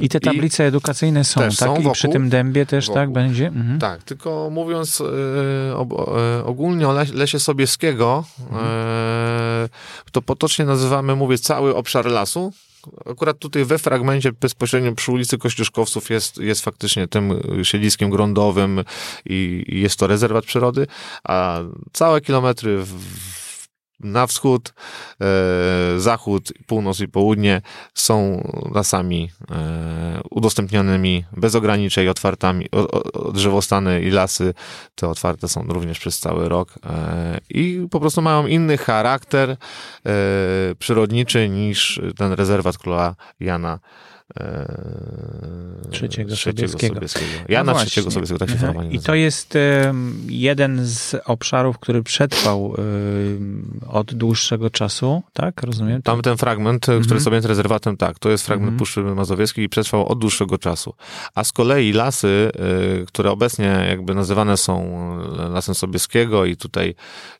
I 0.00 0.08
te 0.08 0.20
tablice 0.20 0.64
I 0.64 0.66
edukacyjne 0.66 1.24
są, 1.24 1.40
tak? 1.40 1.52
Są 1.52 1.74
wokół, 1.74 1.90
I 1.90 1.94
przy 1.94 2.08
tym 2.08 2.28
dębie 2.28 2.66
też 2.66 2.86
wokół. 2.86 3.02
tak 3.02 3.12
będzie? 3.12 3.46
Mhm. 3.46 3.78
Tak, 3.78 4.02
tylko 4.02 4.50
mówiąc 4.50 5.02
e, 5.70 6.44
ogólnie 6.44 6.88
o 6.88 6.92
lesie 7.14 7.38
Sobieskiego, 7.38 8.24
mhm. 8.40 8.64
E, 8.66 9.68
to 10.12 10.22
potocznie 10.22 10.64
nazywamy, 10.64 11.16
mówię, 11.16 11.38
cały 11.38 11.76
obszar 11.76 12.06
lasu, 12.06 12.52
Akurat 13.06 13.38
tutaj 13.38 13.64
we 13.64 13.78
fragmencie 13.78 14.32
bezpośrednio 14.32 14.94
przy 14.94 15.12
ulicy 15.12 15.38
Kościuszkowców 15.38 16.10
jest, 16.10 16.38
jest 16.38 16.64
faktycznie 16.64 17.08
tym 17.08 17.42
siedliskiem 17.62 18.10
grądowym 18.10 18.84
i, 19.26 19.64
jest 19.68 19.98
to 19.98 20.06
rezerwat 20.06 20.44
przyrody, 20.44 20.86
a 21.24 21.60
całe 21.92 22.20
kilometry 22.20 22.78
w, 22.78 22.94
na 24.00 24.26
wschód, 24.26 24.74
e, 25.20 26.00
zachód, 26.00 26.52
północ 26.66 27.00
i 27.00 27.08
południe 27.08 27.62
są 27.94 28.42
lasami 28.74 29.30
e, 29.50 30.20
udostępnionymi 30.30 31.24
bez 31.36 31.54
ograniczeń, 31.54 32.08
otwartami, 32.08 32.66
drzewostany 33.32 34.02
i 34.02 34.10
lasy. 34.10 34.54
Te 34.94 35.08
otwarte 35.08 35.48
są 35.48 35.62
również 35.62 35.98
przez 35.98 36.18
cały 36.18 36.48
rok 36.48 36.74
e, 36.86 37.40
i 37.50 37.86
po 37.90 38.00
prostu 38.00 38.22
mają 38.22 38.46
inny 38.46 38.78
charakter 38.78 39.56
przyrodniczy 40.78 41.48
niż 41.48 42.00
ten 42.16 42.32
rezerwat 42.32 42.78
króla 42.78 43.14
Jana 43.40 43.78
Eee, 44.36 45.90
trzeciego, 45.90 46.36
Sobieskiego. 46.36 46.94
Sobieskiego. 46.94 47.26
Ja 47.48 47.64
no 47.64 47.72
na 47.72 47.78
trzeciego 47.78 48.10
Sobieskiego, 48.10 48.38
tak 48.38 48.50
się 48.50 48.56
formalnie 48.56 48.90
I 48.90 48.94
nazywa. 48.94 49.06
to 49.06 49.14
jest 49.14 49.58
jeden 50.26 50.86
z 50.86 51.16
obszarów, 51.24 51.78
który 51.78 52.02
przetrwał 52.02 52.74
od 53.88 54.14
dłuższego 54.14 54.70
czasu, 54.70 55.22
tak? 55.32 55.62
Rozumiem? 55.62 56.02
Tam 56.02 56.22
ten 56.22 56.36
fragment, 56.36 56.86
-hmm. 56.86 57.00
który 57.00 57.16
jest 57.16 57.26
objęty 57.26 57.48
rezerwatem, 57.48 57.96
tak, 57.96 58.18
to 58.18 58.30
jest 58.30 58.46
fragment 58.46 58.74
-hmm. 58.74 58.78
Puszczy 58.78 59.00
Mazowieckiej 59.00 59.64
i 59.64 59.68
przetrwał 59.68 60.08
od 60.08 60.18
dłuższego 60.18 60.58
czasu. 60.58 60.94
A 61.34 61.44
z 61.44 61.52
kolei 61.52 61.92
lasy, 61.92 62.52
y, 63.02 63.06
które 63.06 63.30
obecnie 63.30 63.86
jakby 63.88 64.14
nazywane 64.14 64.56
są 64.56 65.00
Lasem 65.50 65.74
Sobieskiego 65.74 66.44
i 66.44 66.56
tutaj 66.56 66.94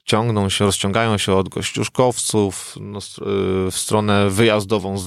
ciągną 0.04 0.48
się, 0.48 0.64
rozciągają 0.64 1.18
się 1.18 1.34
od 1.34 1.48
Gościuszkowców 1.48 2.76
no, 2.80 2.98
y, 2.98 3.02
w 3.70 3.76
stronę 3.76 4.30
wyjazdową 4.30 4.98
z, 4.98 5.04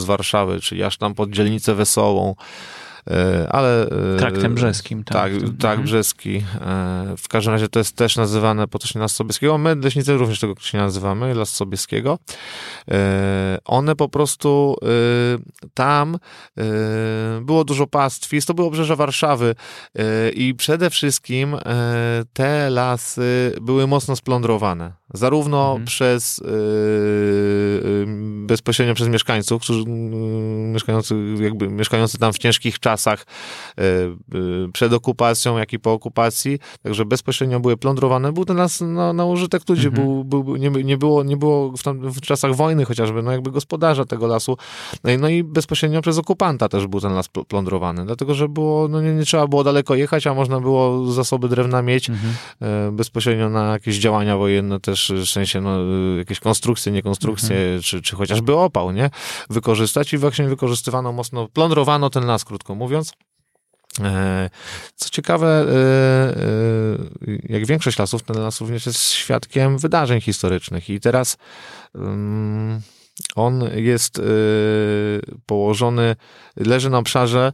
z 0.00 0.04
Warszawy, 0.04 0.60
czyli 0.60 0.82
aż 0.82 0.96
tam 0.96 1.14
pod 1.14 1.25
dzielnicę 1.30 1.74
Wesołą. 1.74 2.34
E, 3.10 3.48
ale... 3.52 3.88
E, 4.14 4.18
Traktem 4.18 4.54
brzeskim. 4.54 5.04
Tak, 5.04 5.32
tak, 5.32 5.40
tak 5.40 5.70
mhm. 5.70 5.82
brzeski. 5.82 6.36
E, 6.36 7.14
w 7.18 7.28
każdym 7.28 7.52
razie 7.52 7.68
to 7.68 7.78
jest 7.78 7.96
też 7.96 8.16
nazywane 8.16 8.68
potocznie 8.68 9.00
Las 9.00 9.12
Sobieskiego. 9.12 9.58
My, 9.58 9.74
leśnicy, 9.74 10.16
również 10.16 10.40
tego 10.40 10.54
się 10.60 10.78
nazywamy, 10.78 11.34
Las 11.34 11.50
Sobieskiego. 11.50 12.18
One 13.64 13.96
po 13.96 14.08
prostu 14.08 14.76
tam 15.74 16.18
było 17.40 17.64
dużo 17.64 17.86
pastwisk, 17.86 18.48
to 18.48 18.54
było 18.54 18.68
obrzeże 18.68 18.96
Warszawy 18.96 19.54
i 20.34 20.54
przede 20.54 20.90
wszystkim 20.90 21.56
te 22.32 22.70
lasy 22.70 23.52
były 23.60 23.86
mocno 23.86 24.16
splądrowane. 24.16 24.92
Zarówno 25.14 25.70
mhm. 25.70 25.84
przez 25.84 26.42
bezpośrednio 28.46 28.94
przez 28.94 29.08
mieszkańców, 29.08 29.62
którzy 29.62 29.84
mieszkający, 30.72 31.14
jakby 31.40 31.68
mieszkający 31.68 32.18
tam 32.18 32.32
w 32.32 32.38
ciężkich 32.38 32.78
czasach, 32.78 32.95
czasach 32.96 33.26
e, 33.78 33.82
e, 33.82 34.72
przed 34.72 34.92
okupacją, 34.92 35.58
jak 35.58 35.72
i 35.72 35.78
po 35.78 35.92
okupacji, 35.92 36.58
także 36.82 37.04
bezpośrednio 37.04 37.60
były 37.60 37.76
plądrowane. 37.76 38.32
Był 38.32 38.44
ten 38.44 38.56
las 38.56 38.80
na, 38.80 39.12
na 39.12 39.24
użytek 39.24 39.68
ludzi, 39.68 39.86
mhm. 39.86 40.06
był, 40.06 40.24
był, 40.24 40.56
nie, 40.56 40.70
nie, 40.70 40.96
było, 40.96 41.22
nie 41.22 41.36
było 41.36 41.72
w, 41.76 41.82
tam, 41.82 42.10
w 42.10 42.20
czasach 42.20 42.54
wojny 42.54 42.84
chociażby, 42.84 43.22
no 43.22 43.32
jakby 43.32 43.50
gospodarza 43.50 44.04
tego 44.04 44.26
lasu, 44.26 44.56
no 45.04 45.10
i, 45.10 45.18
no 45.18 45.28
i 45.28 45.44
bezpośrednio 45.44 46.02
przez 46.02 46.18
okupanta 46.18 46.68
też 46.68 46.86
był 46.86 47.00
ten 47.00 47.14
las 47.14 47.28
plądrowany, 47.48 48.06
dlatego, 48.06 48.34
że 48.34 48.48
było, 48.48 48.88
no 48.88 49.02
nie, 49.02 49.14
nie 49.14 49.24
trzeba 49.24 49.46
było 49.46 49.64
daleko 49.64 49.94
jechać, 49.94 50.26
a 50.26 50.34
można 50.34 50.60
było 50.60 51.12
zasoby 51.12 51.48
drewna 51.48 51.82
mieć 51.82 52.10
mhm. 52.10 52.34
E, 52.62 52.92
bezpośrednio 52.92 53.50
na 53.50 53.72
jakieś 53.72 53.98
działania 53.98 54.36
wojenne 54.36 54.80
też, 54.80 55.12
w 55.16 55.30
sensie 55.30 55.60
no, 55.60 55.78
jakieś 56.18 56.40
konstrukcje, 56.40 56.92
niekonstrukcje, 56.92 57.56
mhm. 57.56 57.82
czy, 57.82 58.02
czy 58.02 58.16
chociażby 58.16 58.56
opał, 58.56 58.92
nie? 58.92 59.10
Wykorzystać 59.50 60.12
i 60.12 60.18
właśnie 60.18 60.48
wykorzystywano 60.48 61.12
mocno, 61.12 61.48
plądrowano 61.48 62.10
ten 62.10 62.26
las, 62.26 62.44
krótko 62.44 62.74
mówiąc, 62.74 62.85
mówiąc. 62.86 63.12
E, 64.00 64.50
co 64.94 65.08
ciekawe, 65.08 65.46
e, 65.46 65.74
e, 66.36 67.52
jak 67.52 67.66
większość 67.66 67.98
lasów, 67.98 68.22
ten 68.22 68.40
las 68.42 68.60
również 68.60 68.86
jest 68.86 69.10
świadkiem 69.10 69.78
wydarzeń 69.78 70.20
historycznych 70.20 70.90
i 70.90 71.00
teraz 71.00 71.36
mm, 71.94 72.80
on 73.34 73.64
jest 73.74 74.20
położony, 75.46 76.16
leży 76.56 76.90
na 76.90 76.98
obszarze 76.98 77.52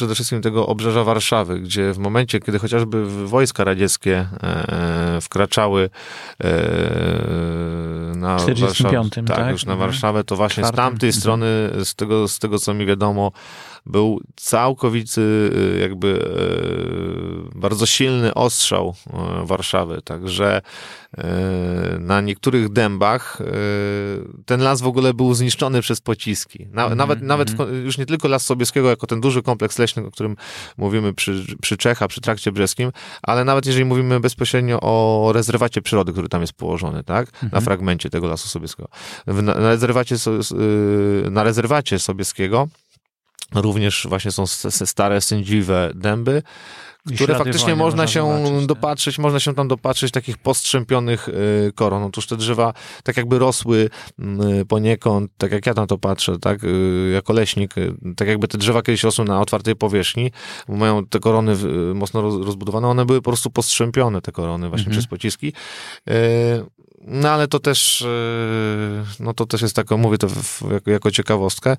przede 0.00 0.14
wszystkim 0.14 0.42
tego 0.42 0.66
obrzeża 0.66 1.04
Warszawy, 1.04 1.60
gdzie 1.60 1.92
w 1.92 1.98
momencie, 1.98 2.40
kiedy 2.40 2.58
chociażby 2.58 3.26
wojska 3.26 3.64
radzieckie 3.64 4.26
wkraczały 5.20 5.90
na 8.14 8.36
Warszawę, 8.38 9.10
tak, 9.26 9.36
tak, 9.36 9.52
już 9.52 9.64
na 9.64 9.72
mhm. 9.72 9.78
Warszawę, 9.78 10.24
to 10.24 10.36
właśnie 10.36 10.64
z 10.64 10.70
tamtej 10.70 11.12
strony, 11.12 11.46
z 11.84 11.94
tego, 11.94 12.28
z 12.28 12.38
tego 12.38 12.58
co 12.58 12.74
mi 12.74 12.86
wiadomo, 12.86 13.32
był 13.86 14.20
całkowity, 14.36 15.20
y, 15.76 15.78
jakby 15.80 16.08
y, 17.54 17.58
bardzo 17.58 17.86
silny 17.86 18.34
ostrzał 18.34 18.94
y, 19.42 19.46
Warszawy. 19.46 20.02
Także 20.04 20.62
na 21.98 22.20
niektórych 22.20 22.68
dębach 22.68 23.38
ten 24.46 24.60
las 24.60 24.80
w 24.80 24.86
ogóle 24.86 25.14
był 25.14 25.34
zniszczony 25.34 25.80
przez 25.80 26.00
pociski. 26.00 26.62
Mhm, 26.62 26.98
nawet, 26.98 27.22
nawet 27.22 27.52
już 27.84 27.98
nie 27.98 28.06
tylko 28.06 28.28
Las 28.28 28.46
Sobieskiego, 28.46 28.90
jako 28.90 29.06
ten 29.06 29.20
duży 29.20 29.42
kompleks 29.42 29.78
leśny, 29.78 30.06
o 30.06 30.10
którym 30.10 30.36
mówimy 30.76 31.14
przy, 31.14 31.44
przy 31.62 31.76
Czecha, 31.76 32.08
przy 32.08 32.20
trakcie 32.20 32.52
brzeskim, 32.52 32.92
ale 33.22 33.44
nawet 33.44 33.66
jeżeli 33.66 33.84
mówimy 33.84 34.20
bezpośrednio 34.20 34.80
o 34.80 35.30
rezerwacie 35.34 35.82
przyrody, 35.82 36.12
który 36.12 36.28
tam 36.28 36.40
jest 36.40 36.52
położony, 36.52 37.04
tak? 37.04 37.28
Mhm. 37.28 37.50
Na 37.52 37.60
fragmencie 37.60 38.10
tego 38.10 38.28
Lasu 38.28 38.48
Sobieskiego. 38.48 38.88
Na, 39.26 39.42
na 39.42 39.68
rezerwacie, 39.68 40.16
na 41.30 41.42
rezerwacie 41.42 41.98
Sobieskiego 41.98 42.68
również 43.54 44.06
właśnie 44.08 44.30
są 44.30 44.46
stare, 44.46 45.20
sędziwe 45.20 45.90
dęby, 45.94 46.42
które 47.14 47.38
faktycznie 47.38 47.76
można 47.76 48.06
się 48.06 48.42
zobaczyć, 48.42 48.66
dopatrzyć, 48.66 49.16
tak? 49.16 49.22
można 49.22 49.40
się 49.40 49.54
tam 49.54 49.68
dopatrzyć 49.68 50.12
takich 50.12 50.38
postrzępionych 50.38 51.28
y, 51.28 51.72
koron. 51.74 52.02
Otóż 52.02 52.26
te 52.26 52.36
drzewa 52.36 52.72
tak 53.04 53.16
jakby 53.16 53.38
rosły 53.38 53.90
y, 54.60 54.64
poniekąd, 54.64 55.30
tak 55.38 55.52
jak 55.52 55.66
ja 55.66 55.74
na 55.74 55.86
to 55.86 55.98
patrzę, 55.98 56.38
tak, 56.38 56.64
y, 56.64 57.10
jako 57.14 57.32
leśnik, 57.32 57.74
tak 58.16 58.28
jakby 58.28 58.48
te 58.48 58.58
drzewa 58.58 58.82
kiedyś 58.82 59.02
rosły 59.02 59.24
na 59.24 59.40
otwartej 59.40 59.76
powierzchni, 59.76 60.32
mają 60.68 61.06
te 61.06 61.18
korony 61.18 61.56
mocno 61.94 62.22
rozbudowane, 62.22 62.88
one 62.88 63.06
były 63.06 63.22
po 63.22 63.30
prostu 63.30 63.50
postrzępione, 63.50 64.20
te 64.20 64.32
korony 64.32 64.68
właśnie 64.68 64.86
mhm. 64.86 64.98
przez 64.98 65.06
pociski. 65.06 65.52
No 67.00 67.30
ale 67.30 67.48
to 67.48 67.58
też, 67.58 68.04
no 69.20 69.34
to 69.34 69.46
też 69.46 69.62
jest 69.62 69.76
taką, 69.76 69.96
mówię 69.96 70.18
to 70.18 70.26
jako, 70.70 70.90
jako 70.90 71.10
ciekawostkę. 71.10 71.76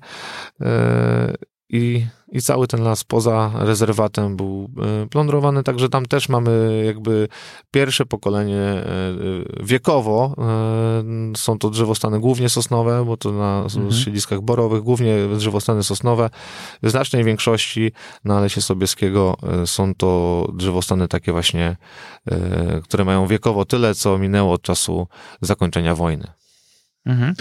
I 1.72 2.06
i 2.32 2.42
cały 2.42 2.66
ten 2.66 2.82
las 2.82 3.04
poza 3.04 3.50
rezerwatem 3.54 4.36
był 4.36 4.70
e, 5.02 5.06
plądrowany, 5.06 5.62
także 5.62 5.88
tam 5.88 6.06
też 6.06 6.28
mamy 6.28 6.82
jakby 6.86 7.28
pierwsze 7.70 8.06
pokolenie 8.06 8.60
e, 8.60 8.84
wiekowo. 9.62 10.34
E, 10.38 11.36
są 11.36 11.58
to 11.58 11.70
drzewostany 11.70 12.20
głównie 12.20 12.48
sosnowe, 12.48 13.04
bo 13.04 13.16
to 13.16 13.32
na 13.32 13.62
mhm. 13.62 13.92
siedliskach 13.92 14.40
borowych 14.40 14.82
głównie 14.82 15.16
drzewostany 15.36 15.82
sosnowe. 15.82 16.30
W 16.82 16.90
znacznej 16.90 17.24
większości 17.24 17.92
na 18.24 18.40
Lesie 18.40 18.60
Sobieskiego 18.62 19.36
są 19.66 19.94
to 19.94 20.48
drzewostany 20.54 21.08
takie 21.08 21.32
właśnie, 21.32 21.76
które 22.84 23.04
mają 23.04 23.26
wiekowo 23.26 23.64
tyle, 23.64 23.94
co 23.94 24.18
minęło 24.18 24.52
od 24.52 24.62
czasu 24.62 25.06
zakończenia 25.40 25.94
wojny. 25.94 26.41
Mhm. 27.06 27.34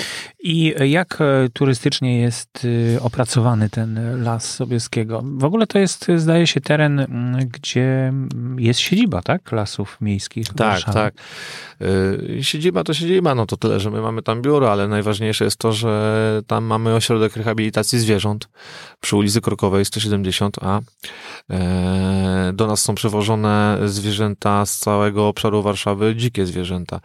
I 0.43 0.73
jak 0.85 1.21
e, 1.21 1.49
turystycznie 1.53 2.21
jest 2.21 2.65
y, 2.65 2.97
opracowany 3.01 3.69
ten 3.69 4.23
Las 4.23 4.53
Sobieskiego? 4.53 5.23
W 5.37 5.43
ogóle 5.43 5.67
to 5.67 5.79
jest, 5.79 6.07
zdaje 6.15 6.47
się, 6.47 6.61
teren, 6.61 7.07
gdzie 7.51 8.13
jest 8.57 8.79
siedziba, 8.79 9.21
tak? 9.21 9.51
Lasów 9.51 9.97
miejskich. 10.01 10.47
Tak, 10.47 10.57
Warszawy. 10.57 10.93
tak. 10.93 11.13
Y, 11.81 12.43
siedziba 12.43 12.83
to 12.83 12.93
siedziba, 12.93 13.35
no 13.35 13.45
to 13.45 13.57
tyle, 13.57 13.79
że 13.79 13.91
my 13.91 14.01
mamy 14.01 14.21
tam 14.21 14.41
biuro, 14.41 14.71
ale 14.71 14.87
najważniejsze 14.87 15.45
jest 15.45 15.57
to, 15.57 15.71
że 15.71 16.41
tam 16.47 16.63
mamy 16.63 16.95
ośrodek 16.95 17.35
rehabilitacji 17.35 17.99
zwierząt 17.99 18.49
przy 18.99 19.15
ulicy 19.15 19.41
Krokowej 19.41 19.85
170A. 19.85 20.79
E, 21.49 22.51
do 22.53 22.67
nas 22.67 22.81
są 22.81 22.95
przewożone 22.95 23.77
zwierzęta 23.85 24.65
z 24.65 24.77
całego 24.77 25.27
obszaru 25.27 25.61
Warszawy, 25.61 26.15
dzikie 26.15 26.45
zwierzęta. 26.45 26.99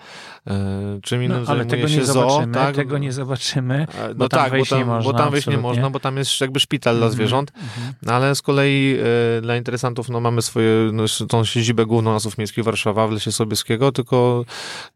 E, 0.47 0.99
czym 1.03 1.23
innym 1.23 1.43
no, 1.43 1.51
ale 1.51 1.65
tego 1.67 1.89
nie 1.89 2.05
zobaczymy, 2.47 2.67
tak? 2.67 2.77
tego 2.77 2.99
nie 2.99 3.13
zobaczymy, 3.13 3.87
bo 3.97 4.25
no 4.25 4.29
tam 4.29 4.41
tak, 4.41 4.53
wejść 4.53 4.71
bo 4.71 4.77
tam, 4.77 4.79
nie 4.79 4.95
można. 4.95 5.13
Bo 5.13 5.19
tam 5.19 5.31
wejść 5.31 5.47
nie 5.47 5.59
można, 5.59 5.91
bo 5.91 6.01
tam 6.01 6.17
jest 6.17 6.41
jakby 6.41 6.61
szpital 6.61 6.91
mm 6.91 6.99
-hmm, 6.99 7.01
dla 7.01 7.07
mhm, 7.07 7.17
zwierząt, 7.17 7.53
mm 7.57 7.69
-hmm. 7.69 8.13
ale 8.13 8.35
z 8.35 8.43
kolei 8.43 8.99
e, 9.39 9.41
dla 9.41 9.57
interesantów 9.57 10.09
no, 10.09 10.21
mamy 10.21 10.43
swoje, 10.43 10.91
no, 10.93 11.05
tą 11.29 11.45
siedzibę 11.45 11.87
główną 11.87 12.13
Lasów 12.13 12.39
Miejskich 12.39 12.65
Warszawa 12.65 13.09
w 13.09 13.13
Lesie 13.13 13.33
Sobieskiego, 13.33 13.93
tylko, 13.93 14.45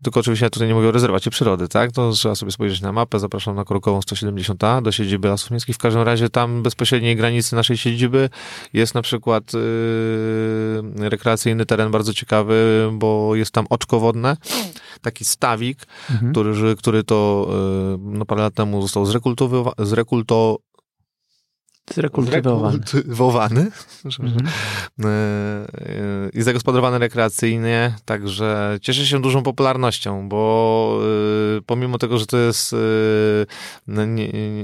tylko 0.02 0.20
oczywiście 0.20 0.46
ja 0.46 0.50
tutaj 0.50 0.68
nie 0.68 0.74
mówię 0.74 0.88
o 0.88 0.92
rezerwacie 0.92 1.30
przyrody, 1.30 1.68
tak? 1.68 1.92
To 1.92 2.12
trzeba 2.12 2.34
sobie 2.34 2.52
spojrzeć 2.52 2.80
na 2.80 2.92
mapę, 2.92 3.18
zapraszam 3.18 3.56
na 3.56 3.64
Krokową 3.64 4.00
170A 4.00 4.82
do 4.82 4.92
siedziby 4.92 5.28
Lasów 5.28 5.50
Miejskich. 5.50 5.76
W 5.76 5.78
każdym 5.78 6.02
razie 6.02 6.28
tam 6.28 6.62
bezpośredniej 6.62 7.16
granicy 7.16 7.56
naszej 7.56 7.76
siedziby 7.76 8.30
jest 8.72 8.94
na 8.94 9.02
przykład 9.02 9.52
yy, 9.52 11.08
rekreacyjny 11.08 11.66
teren 11.66 11.90
bardzo 11.90 12.14
ciekawy, 12.14 12.88
bo 12.92 13.34
jest 13.34 13.50
tam 13.50 13.66
oczko 13.70 14.00
wodne, 14.00 14.36
taki 15.02 15.24
stawik, 15.24 15.86
mhm. 16.10 16.32
który, 16.32 16.76
który 16.76 17.04
to 17.04 17.39
e, 17.48 17.98
no, 18.00 18.24
parę 18.24 18.42
lat 18.42 18.54
temu 18.54 18.82
został 18.82 19.06
zrekultowany, 19.06 19.74
Zrekultywowany. 21.94 22.78
Zrekultywowany. 22.78 23.70
Mhm. 24.20 24.46
E, 24.46 25.08
e, 25.08 26.30
I 26.32 26.42
zagospodarowany 26.42 26.98
rekreacyjnie, 26.98 27.94
także 28.04 28.78
cieszy 28.82 29.06
się 29.06 29.22
dużą 29.22 29.42
popularnością, 29.42 30.28
bo 30.28 31.00
pomimo 31.66 31.98
tego, 31.98 32.18
że 32.18 32.26
to 32.26 32.36
jest 32.36 32.76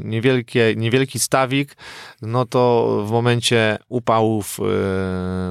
niewielkie, 0.04 0.74
niewielki 0.76 1.18
stawik, 1.18 1.76
no 2.22 2.46
to 2.46 2.86
w 3.06 3.10
momencie 3.10 3.78
upałów 3.88 4.58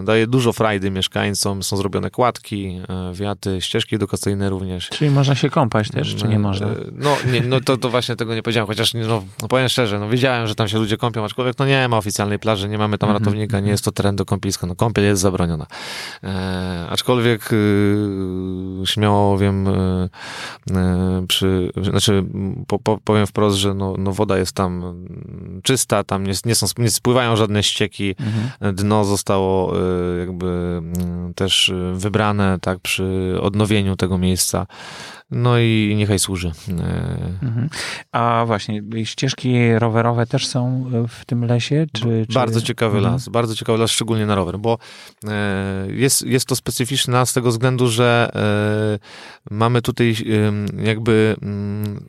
daje 0.04 0.28
dużo 0.28 0.54
frajdy 0.54 0.92
mieszkańcom, 0.92 1.64
są 1.64 1.78
zrobione 1.78 2.10
kładki, 2.10 2.82
wiaty, 3.14 3.62
ścieżki 3.62 3.96
edukacyjne 3.96 4.50
również. 4.50 4.90
Czyli 4.90 5.12
można 5.12 5.36
się 5.36 5.50
kąpać 5.50 5.90
też, 5.90 6.16
czy 6.16 6.28
nie 6.28 6.40
można? 6.40 6.68
No, 6.92 7.18
nie, 7.32 7.42
no 7.42 7.62
to, 7.62 7.78
to 7.78 7.90
właśnie 7.90 8.16
tego 8.16 8.36
nie 8.36 8.44
powiedziałem, 8.44 8.68
chociaż 8.68 8.94
no, 8.94 9.24
no 9.42 9.48
powiem 9.48 9.70
szczerze, 9.70 10.00
no 10.00 10.10
wiedziałem, 10.10 10.48
że 10.48 10.56
tam 10.56 10.68
się 10.68 10.78
ludzie 10.78 10.98
kąpią, 10.98 11.26
aczkolwiek 11.26 11.60
no 11.60 11.66
nie 11.66 11.88
ma 11.88 11.98
oficjalnej 11.98 12.40
plaży, 12.40 12.70
nie 12.70 12.78
mamy 12.78 12.98
tam 12.98 13.10
-hmm. 13.10 13.14
ratownika, 13.14 13.60
nie 13.60 13.72
jest 13.72 13.86
to 13.86 13.92
teren 13.92 14.16
do 14.16 14.26
kąpieliska. 14.26 14.68
No 14.68 14.76
kąpiel 14.76 15.04
jest 15.04 15.22
zabroniona. 15.22 15.66
E, 16.24 16.86
aczkolwiek 16.90 17.54
y, 17.54 18.82
śmiało 18.86 19.38
wiem, 19.38 19.68
y, 19.68 20.10
przy, 21.28 21.72
znaczy 21.82 22.24
po, 22.68 22.80
po, 22.80 22.98
powiem 23.04 23.28
wprost, 23.28 23.58
że 23.58 23.65
no, 23.74 23.96
no 23.98 24.12
woda 24.12 24.38
jest 24.38 24.54
tam 24.54 25.06
czysta, 25.64 26.04
tam 26.04 26.24
nie, 26.24 26.34
nie, 26.46 26.56
są, 26.56 26.66
nie 26.78 26.90
spływają 26.90 27.36
żadne 27.36 27.64
ścieki, 27.64 28.16
mm 28.20 28.34
-hmm. 28.34 28.74
dno 28.74 29.06
zostało 29.06 29.80
y, 29.80 30.20
jakby 30.20 30.48
mm, 30.48 31.34
też 31.34 31.74
wybrane 31.94 32.58
tak 32.62 32.80
przy 32.80 33.38
odnowieniu 33.42 33.96
tego 33.96 34.18
miejsca. 34.18 34.68
No 35.32 35.60
i 35.60 35.94
niechaj 35.98 36.20
służy. 36.20 36.52
Mhm. 37.42 37.70
A 38.12 38.44
właśnie, 38.48 38.82
ścieżki 39.04 39.80
rowerowe 39.80 40.26
też 40.26 40.48
są 40.48 40.92
w 41.10 41.26
tym 41.26 41.46
lesie? 41.46 41.86
Czy, 41.94 42.26
czy... 42.30 42.34
Bardzo 42.34 42.62
ciekawy 42.62 42.98
mhm. 42.98 43.14
las, 43.14 43.30
bardzo 43.30 43.56
ciekawy 43.56 43.80
las, 43.80 43.92
szczególnie 43.92 44.26
na 44.26 44.36
rower, 44.36 44.60
bo 44.60 44.78
e, 45.28 45.88
jest, 45.90 46.22
jest 46.22 46.46
to 46.46 46.56
specyficzny 46.56 47.14
las 47.14 47.30
z 47.30 47.34
tego 47.34 47.50
względu, 47.50 47.88
że 47.88 48.32
e, 49.52 49.54
mamy 49.56 49.82
tutaj 49.82 50.16
jakby 50.84 51.36
mm, 51.42 52.06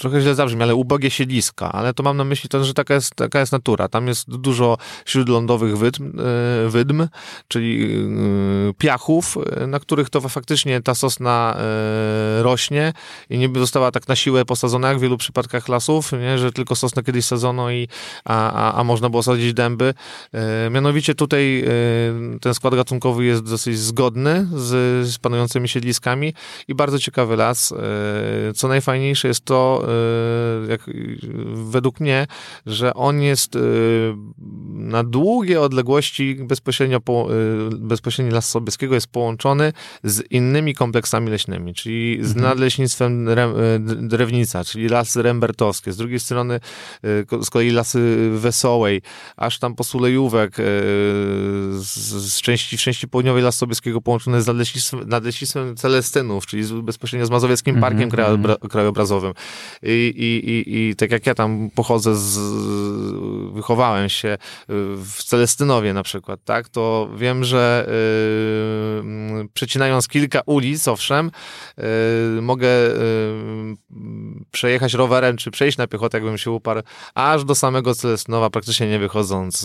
trochę 0.00 0.20
źle 0.20 0.34
zabrzmi, 0.34 0.62
ale 0.62 0.74
ubogie 0.74 1.10
siedliska, 1.10 1.72
ale 1.72 1.94
to 1.94 2.02
mam 2.02 2.16
na 2.16 2.24
myśli 2.24 2.48
to, 2.48 2.64
że 2.64 2.74
taka 2.74 2.94
jest, 2.94 3.14
taka 3.14 3.40
jest 3.40 3.52
natura. 3.52 3.88
Tam 3.88 4.08
jest 4.08 4.36
dużo 4.36 4.78
śródlądowych 5.04 5.78
wydm, 5.78 6.12
e, 6.18 6.68
wydm 6.68 7.08
czyli 7.48 8.00
piachów, 8.78 9.38
na 9.68 9.80
których 9.80 10.10
to 10.10 10.20
faktycznie 10.20 10.82
ta 10.82 10.94
sosna 10.94 11.29
e, 11.30 12.42
rośnie 12.42 12.92
i 13.30 13.38
nie 13.38 13.48
została 13.54 13.90
tak 13.90 14.08
na 14.08 14.16
siłę 14.16 14.44
posadzona 14.44 14.88
jak 14.88 14.98
w 14.98 15.00
wielu 15.00 15.16
przypadkach 15.16 15.68
lasów, 15.68 16.12
nie? 16.12 16.38
że 16.38 16.52
tylko 16.52 16.76
sosnę 16.76 17.02
kiedyś 17.02 17.24
sadzono, 17.24 17.70
i, 17.70 17.88
a, 18.24 18.52
a, 18.52 18.80
a 18.80 18.84
można 18.84 19.10
było 19.10 19.22
sadzić 19.22 19.54
dęby. 19.54 19.94
E, 20.32 20.70
mianowicie 20.70 21.14
tutaj 21.14 21.60
e, 21.60 22.38
ten 22.40 22.54
skład 22.54 22.74
gatunkowy 22.74 23.24
jest 23.24 23.42
dosyć 23.42 23.78
zgodny 23.78 24.48
z, 24.56 25.06
z 25.06 25.18
panującymi 25.18 25.68
siedliskami 25.68 26.34
i 26.68 26.74
bardzo 26.74 26.98
ciekawy 26.98 27.36
las. 27.36 27.74
Co 28.54 28.68
najfajniejsze 28.68 29.28
jest 29.28 29.44
to, 29.44 29.86
jak, 30.68 30.90
według 31.54 32.00
mnie, 32.00 32.26
że 32.66 32.94
on 32.94 33.20
jest 33.20 33.58
na 34.68 35.04
długie 35.04 35.60
odległości 35.60 36.34
bezpośrednio, 36.34 37.00
po, 37.00 37.28
bezpośrednio 37.70 38.34
Las 38.34 38.48
Sobieskiego 38.48 38.94
jest 38.94 39.06
połączony 39.06 39.72
z 40.04 40.30
innymi 40.30 40.74
kompleksami 40.74 41.19
lasami 41.20 41.30
leśnymi, 41.30 41.74
czyli 41.74 42.18
z 42.22 42.26
mhm. 42.26 42.44
nadleśnictwem 42.44 43.28
e, 43.28 43.78
drewnica, 43.78 44.64
czyli 44.64 44.88
lasy 44.88 45.22
rembertowskie, 45.22 45.92
z 45.92 45.96
drugiej 45.96 46.20
strony 46.20 46.60
e, 47.34 47.44
z 47.44 47.50
kolei 47.50 47.70
lasy 47.70 48.30
Wesołej, 48.32 49.02
aż 49.36 49.58
tam 49.58 49.74
po 49.74 49.84
Sulejówek, 49.84 50.60
e, 50.60 50.62
z, 51.72 52.40
części, 52.42 52.76
w 52.76 52.80
części 52.80 53.08
południowej 53.08 53.42
Las 53.42 53.56
Sobieskiego 53.56 54.00
połączone 54.00 54.42
z 54.42 54.46
nadleśnictwem, 54.46 55.08
nadleśnictwem 55.08 55.76
Celestynów, 55.76 56.46
czyli 56.46 56.82
bezpośrednio 56.82 57.26
z 57.26 57.30
Mazowieckim 57.30 57.74
mhm, 57.74 57.92
Parkiem 57.92 58.20
mhm. 58.20 58.58
Krajobrazowym. 58.70 59.32
I, 59.82 60.12
i, 60.16 60.50
i, 60.50 60.90
I 60.90 60.96
tak 60.96 61.10
jak 61.10 61.26
ja 61.26 61.34
tam 61.34 61.70
pochodzę, 61.74 62.16
z, 62.16 62.38
wychowałem 63.52 64.08
się 64.08 64.38
w 65.04 65.24
Celestynowie 65.24 65.92
na 65.92 66.02
przykład, 66.02 66.40
tak, 66.44 66.68
to 66.68 67.10
wiem, 67.16 67.44
że 67.44 67.86
yy, 69.36 69.48
przecinając 69.54 70.08
kilka 70.08 70.40
ulic, 70.46 70.88
owszem, 70.88 71.09
owszem, 71.10 71.30
mogę 72.42 72.68
przejechać 74.50 74.94
rowerem, 74.94 75.36
czy 75.36 75.50
przejść 75.50 75.78
na 75.78 75.86
piechotę, 75.86 76.18
jakbym 76.18 76.38
się 76.38 76.50
uparł, 76.50 76.82
aż 77.14 77.44
do 77.44 77.54
samego 77.54 77.94
Celesnowa, 77.94 78.50
praktycznie 78.50 78.88
nie 78.88 78.98
wychodząc 78.98 79.60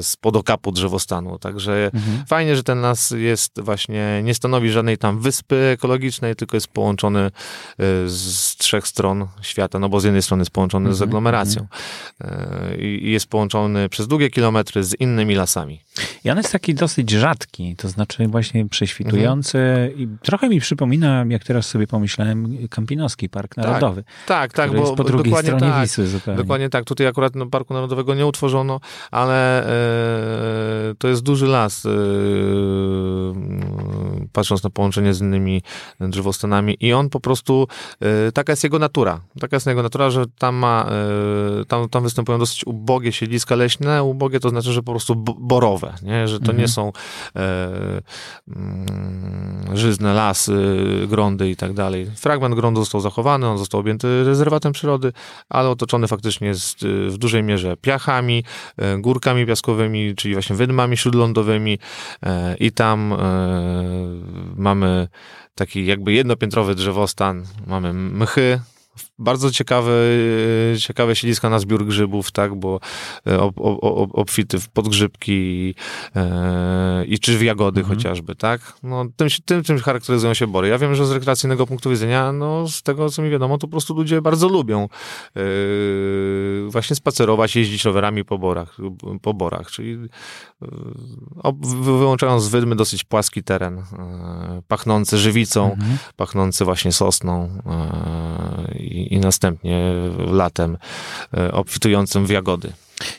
z 0.00 0.16
podokapu 0.20 0.72
drzewostanu. 0.72 1.38
Także 1.38 1.90
mhm. 1.94 2.26
fajnie, 2.26 2.56
że 2.56 2.62
ten 2.62 2.80
las 2.80 3.10
jest 3.10 3.60
właśnie, 3.60 4.20
nie 4.24 4.34
stanowi 4.34 4.70
żadnej 4.70 4.98
tam 4.98 5.20
wyspy 5.20 5.56
ekologicznej, 5.56 6.36
tylko 6.36 6.56
jest 6.56 6.68
połączony 6.68 7.30
z 8.06 8.56
trzech 8.56 8.86
stron 8.86 9.26
świata, 9.42 9.78
no 9.78 9.88
bo 9.88 10.00
z 10.00 10.04
jednej 10.04 10.22
strony 10.22 10.40
jest 10.40 10.50
połączony 10.50 10.88
mhm. 10.88 10.96
z 10.96 11.02
aglomeracją 11.02 11.66
mhm. 12.20 12.80
i 12.80 13.10
jest 13.10 13.26
połączony 13.26 13.88
przez 13.88 14.08
długie 14.08 14.30
kilometry 14.30 14.84
z 14.84 15.00
innymi 15.00 15.34
lasami. 15.34 15.80
I 16.24 16.30
on 16.30 16.36
jest 16.36 16.52
taki 16.52 16.74
dosyć 16.74 17.10
rzadki, 17.10 17.76
to 17.76 17.88
znaczy 17.88 18.28
właśnie 18.28 18.68
prześwitujący 18.68 19.58
mhm. 19.58 19.98
i 19.98 20.08
trochę 20.22 20.48
mi 20.48 20.60
przypomina, 20.60 21.24
jak 21.28 21.44
teraz 21.44 21.66
sobie 21.66 21.86
pomyślałem, 21.86 22.68
Kampinoski 22.68 23.28
Park 23.28 23.54
tak, 23.54 23.64
Narodowy. 23.64 24.04
Tak, 24.26 24.52
tak, 24.52 24.76
bo, 24.76 24.96
po 24.96 25.04
drugiej 25.04 25.34
stronie 25.36 25.60
tak, 25.60 25.82
Wisły 25.82 26.06
zupełnie. 26.06 26.42
Dokładnie 26.42 26.68
tak, 26.68 26.84
tutaj 26.84 27.06
akurat 27.06 27.34
no, 27.34 27.46
Parku 27.46 27.74
Narodowego 27.74 28.14
nie 28.14 28.26
utworzono, 28.26 28.80
ale 29.10 29.66
e, 30.90 30.94
to 30.94 31.08
jest 31.08 31.22
duży 31.22 31.46
las, 31.46 31.86
e, 31.86 31.90
patrząc 34.32 34.62
na 34.62 34.70
połączenie 34.70 35.14
z 35.14 35.20
innymi 35.20 35.62
drzewostanami 36.00 36.76
i 36.80 36.92
on 36.92 37.08
po 37.08 37.20
prostu, 37.20 37.68
e, 38.00 38.32
taka 38.32 38.52
jest 38.52 38.64
jego 38.64 38.78
natura, 38.78 39.20
taka 39.40 39.56
jest 39.56 39.66
jego 39.66 39.82
natura, 39.82 40.10
że 40.10 40.24
tam 40.38 40.54
ma, 40.54 40.86
tam, 41.68 41.88
tam 41.88 42.02
występują 42.02 42.38
dosyć 42.38 42.66
ubogie 42.66 43.12
siedliska 43.12 43.54
leśne, 43.54 44.02
ubogie 44.02 44.40
to 44.40 44.48
znaczy, 44.48 44.72
że 44.72 44.82
po 44.82 44.92
prostu 44.92 45.14
borowe, 45.38 45.79
nie? 46.02 46.28
że 46.28 46.38
to 46.38 46.44
mhm. 46.44 46.58
nie 46.58 46.68
są 46.68 46.92
e, 47.36 48.00
mm, 48.48 49.76
żyzne 49.76 50.14
lasy, 50.14 50.56
grądy 51.08 51.50
i 51.50 51.56
tak 51.56 51.72
dalej. 51.72 52.10
Fragment 52.16 52.54
grądu 52.54 52.80
został 52.80 53.00
zachowany, 53.00 53.46
on 53.46 53.58
został 53.58 53.80
objęty 53.80 54.24
rezerwatem 54.24 54.72
przyrody, 54.72 55.12
ale 55.48 55.68
otoczony 55.68 56.08
faktycznie 56.08 56.48
jest 56.48 56.86
w 57.08 57.18
dużej 57.18 57.42
mierze 57.42 57.76
piachami, 57.76 58.44
e, 58.76 58.98
górkami 58.98 59.46
piaskowymi, 59.46 60.14
czyli 60.16 60.34
właśnie 60.34 60.56
wydmami 60.56 60.96
śródlądowymi 60.96 61.78
e, 62.22 62.56
i 62.56 62.72
tam 62.72 63.12
e, 63.12 63.16
mamy 64.56 65.08
taki 65.54 65.86
jakby 65.86 66.12
jednopiętrowy 66.12 66.74
drzewostan, 66.74 67.44
mamy 67.66 67.92
mchy, 67.92 68.60
bardzo 69.18 69.50
ciekawe, 69.50 69.92
ciekawe 70.78 71.16
siedliska 71.16 71.50
na 71.50 71.58
zbiór 71.58 71.86
grzybów, 71.86 72.32
tak, 72.32 72.54
bo 72.54 72.80
e, 73.26 73.40
ob, 73.40 73.60
ob, 73.60 74.10
obfity 74.12 74.58
w 74.58 74.68
podgrzybki 74.68 75.32
i, 75.32 75.74
e, 76.16 77.04
i 77.04 77.18
czy 77.18 77.38
w 77.38 77.42
jagody 77.42 77.80
mhm. 77.80 77.98
chociażby, 77.98 78.34
tak. 78.34 78.72
No, 78.82 79.04
tym, 79.16 79.28
tym, 79.44 79.62
tym 79.62 79.78
charakteryzują 79.78 80.34
się 80.34 80.46
bory. 80.46 80.68
Ja 80.68 80.78
wiem, 80.78 80.94
że 80.94 81.06
z 81.06 81.10
rekreacyjnego 81.10 81.66
punktu 81.66 81.90
widzenia, 81.90 82.32
no, 82.32 82.68
z 82.68 82.82
tego, 82.82 83.10
co 83.10 83.22
mi 83.22 83.30
wiadomo, 83.30 83.58
to 83.58 83.66
po 83.66 83.70
prostu 83.70 83.94
ludzie 83.94 84.22
bardzo 84.22 84.48
lubią 84.48 84.88
e, 85.36 85.40
właśnie 86.68 86.96
spacerować, 86.96 87.56
jeździć 87.56 87.84
rowerami 87.84 88.24
po 88.24 88.38
borach, 88.38 88.76
po 89.22 89.34
borach 89.34 89.70
czyli 89.70 89.98
e, 90.62 91.52
wyłączając 91.82 92.44
z 92.44 92.48
wydmy 92.48 92.76
dosyć 92.76 93.04
płaski 93.04 93.42
teren, 93.42 93.78
e, 93.78 94.62
pachnący 94.68 95.18
żywicą, 95.18 95.72
mhm. 95.72 95.98
pachnący 96.16 96.64
właśnie 96.64 96.92
sosną 96.92 97.48
e, 97.66 98.79
i, 98.80 99.14
i 99.14 99.20
następnie 99.20 99.92
latem 100.18 100.78
e, 101.36 101.52
obfitującym 101.52 102.26
w 102.26 102.30
jagody. 102.30 102.72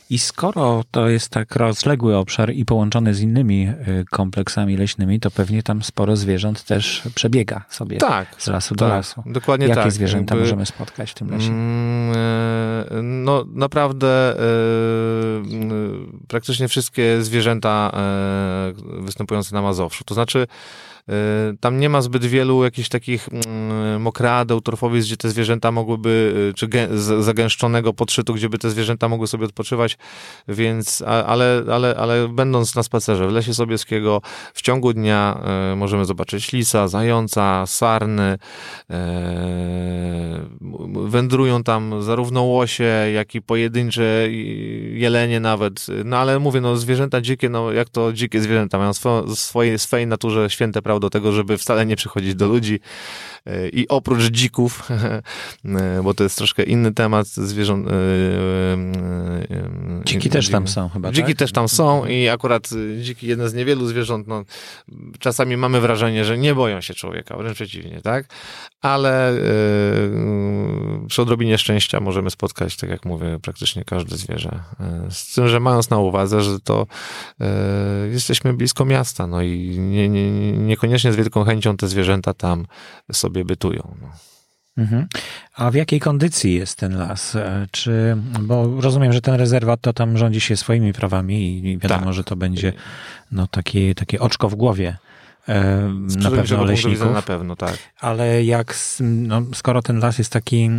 I 0.09 0.19
skoro 0.19 0.83
to 0.91 1.09
jest 1.09 1.29
tak 1.29 1.55
rozległy 1.55 2.17
obszar 2.17 2.53
i 2.53 2.65
połączony 2.65 3.13
z 3.13 3.21
innymi 3.21 3.63
e, 3.67 3.75
kompleksami 4.11 4.77
leśnymi, 4.77 5.19
to 5.19 5.31
pewnie 5.31 5.63
tam 5.63 5.83
sporo 5.83 6.15
zwierząt 6.15 6.63
też 6.63 7.01
przebiega 7.15 7.65
sobie 7.69 7.97
tak, 7.97 8.35
z 8.37 8.47
lasu 8.47 8.75
tak, 8.75 8.77
do 8.77 8.87
lasu. 8.95 9.23
Dokładnie 9.25 9.67
Jakie 9.67 9.81
tak. 9.81 9.91
zwierzęta 9.91 10.35
Jakby, 10.35 10.45
możemy 10.45 10.65
spotkać 10.65 11.11
w 11.11 11.13
tym 11.13 11.31
lesie? 11.31 11.49
Mm, 11.49 12.17
e, 12.17 13.01
no 13.01 13.45
naprawdę 13.53 14.35
praktycznie 16.27 16.67
wszystkie 16.67 17.21
zwierzęta 17.21 17.91
występujące 18.99 19.55
na 19.55 19.61
Mazowszu. 19.61 20.03
To 20.03 20.13
znaczy 20.13 20.47
tam 21.59 21.79
nie 21.79 21.89
ma 21.89 22.01
zbyt 22.01 22.25
wielu 22.25 22.63
jakichś 22.63 22.89
takich 22.89 23.29
mm, 23.31 24.01
mokradeł, 24.01 24.61
torfowisk, 24.61 25.07
gdzie 25.07 25.17
te 25.17 25.29
zwierzęta 25.29 25.71
mogłyby, 25.71 26.33
y, 26.49 26.53
czy 26.53 26.67
zagęszczonego 27.23 27.93
podszytu, 27.93 28.33
gdzie 28.33 28.49
by 28.49 28.57
te 28.57 28.69
zwierzęta 28.69 29.09
mogły 29.09 29.27
sobie 29.27 29.45
odpoczywać, 29.45 29.97
więc, 30.47 31.01
ale, 31.01 31.63
ale, 31.71 31.95
ale 31.97 32.27
będąc 32.27 32.75
na 32.75 32.83
spacerze 32.83 33.27
w 33.27 33.31
Lesie 33.31 33.53
Sobieskiego, 33.53 34.21
w 34.53 34.61
ciągu 34.61 34.93
dnia 34.93 35.41
y, 35.73 35.75
możemy 35.75 36.05
zobaczyć 36.05 36.51
lisa, 36.51 36.87
zająca, 36.87 37.65
sarny, 37.67 38.37
wędrują 41.05 41.63
tam 41.63 42.03
zarówno 42.03 42.41
łosie, 42.41 42.83
jak 43.13 43.35
i 43.35 43.41
pojedyncze 43.41 44.31
jelenie 44.93 45.39
nawet, 45.39 45.85
no 46.05 46.17
ale 46.17 46.39
mówię, 46.39 46.61
no 46.61 46.75
zwierzęta 46.75 47.21
dzikie, 47.21 47.49
no 47.49 47.71
jak 47.71 47.89
to 47.89 48.13
dzikie 48.13 48.41
zwierzęta, 48.41 48.77
mają 48.77 48.91
w 48.93 49.35
swojej, 49.35 49.79
swojej 49.79 50.07
naturze 50.07 50.49
święte 50.49 50.81
prawo 50.81 50.90
do 50.99 51.09
tego, 51.09 51.31
żeby 51.31 51.57
wcale 51.57 51.85
nie 51.85 51.95
przychodzić 51.95 52.35
do 52.35 52.47
ludzi. 52.47 52.79
E, 53.45 53.69
I 53.69 53.87
oprócz 53.87 54.23
dzików, 54.23 54.89
e, 55.65 56.01
bo 56.03 56.13
to 56.13 56.23
jest 56.23 56.37
troszkę 56.37 56.63
inny 56.63 56.93
temat 56.93 57.27
zwierząt. 57.27 57.87
E, 57.87 57.91
dziki 60.05 60.29
też 60.29 60.49
tam 60.49 60.67
są 60.67 60.89
chyba. 60.89 61.11
Dziki 61.11 61.27
tak? 61.27 61.37
też 61.37 61.51
tam 61.51 61.69
są 61.69 62.05
i 62.05 62.29
akurat 62.29 62.69
dziki, 63.01 63.27
jedne 63.27 63.49
z 63.49 63.53
niewielu 63.53 63.87
zwierząt, 63.87 64.27
no, 64.27 64.43
czasami 65.19 65.57
mamy 65.57 65.81
wrażenie, 65.81 66.25
że 66.25 66.37
nie 66.37 66.55
boją 66.55 66.81
się 66.81 66.93
człowieka, 66.93 67.37
wręcz 67.37 67.55
przeciwnie, 67.55 68.01
tak? 68.01 68.25
Ale 68.81 69.33
yy, 69.33 71.07
przy 71.07 71.21
odrobinie 71.21 71.57
szczęścia 71.57 71.99
możemy 71.99 72.29
spotkać, 72.29 72.77
tak 72.77 72.89
jak 72.89 73.05
mówię, 73.05 73.39
praktycznie 73.41 73.85
każde 73.85 74.17
zwierzę. 74.17 74.59
Z 75.09 75.35
tym, 75.35 75.47
że 75.47 75.59
mając 75.59 75.89
na 75.89 75.97
uwadze, 75.97 76.41
że 76.41 76.59
to 76.59 76.87
yy, 77.39 77.47
jesteśmy 78.11 78.53
blisko 78.53 78.85
miasta, 78.85 79.27
no 79.27 79.41
i 79.41 79.79
nie, 79.79 80.09
nie, 80.09 80.51
niekoniecznie 80.51 81.13
z 81.13 81.15
wielką 81.15 81.43
chęcią 81.43 81.77
te 81.77 81.87
zwierzęta 81.87 82.33
tam 82.33 82.65
sobie 83.11 83.30
sobie 83.31 83.45
bytują. 83.45 83.95
No. 84.01 84.07
Mhm. 84.77 85.07
A 85.55 85.71
w 85.71 85.75
jakiej 85.75 85.99
kondycji 85.99 86.53
jest 86.53 86.79
ten 86.79 86.97
las? 86.97 87.35
E, 87.35 87.67
czy, 87.71 88.17
bo 88.41 88.81
rozumiem, 88.81 89.13
że 89.13 89.21
ten 89.21 89.35
rezerwat 89.35 89.81
to 89.81 89.93
tam 89.93 90.17
rządzi 90.17 90.41
się 90.41 90.57
swoimi 90.57 90.93
prawami 90.93 91.65
i 91.67 91.77
wiadomo, 91.77 92.05
tak. 92.05 92.13
że 92.13 92.23
to 92.23 92.35
będzie 92.35 92.73
no, 93.31 93.47
takie, 93.47 93.95
takie 93.95 94.19
oczko 94.19 94.49
w 94.49 94.55
głowie 94.55 94.97
e, 95.47 95.89
na 96.17 96.31
pewno 96.31 96.63
leśników. 96.63 97.13
Na 97.13 97.21
pewno, 97.21 97.55
tak. 97.55 97.77
Ale 97.99 98.43
jak, 98.43 98.75
no, 98.99 99.41
skoro 99.53 99.81
ten 99.81 99.99
las 99.99 100.17
jest 100.17 100.31
taki, 100.31 100.69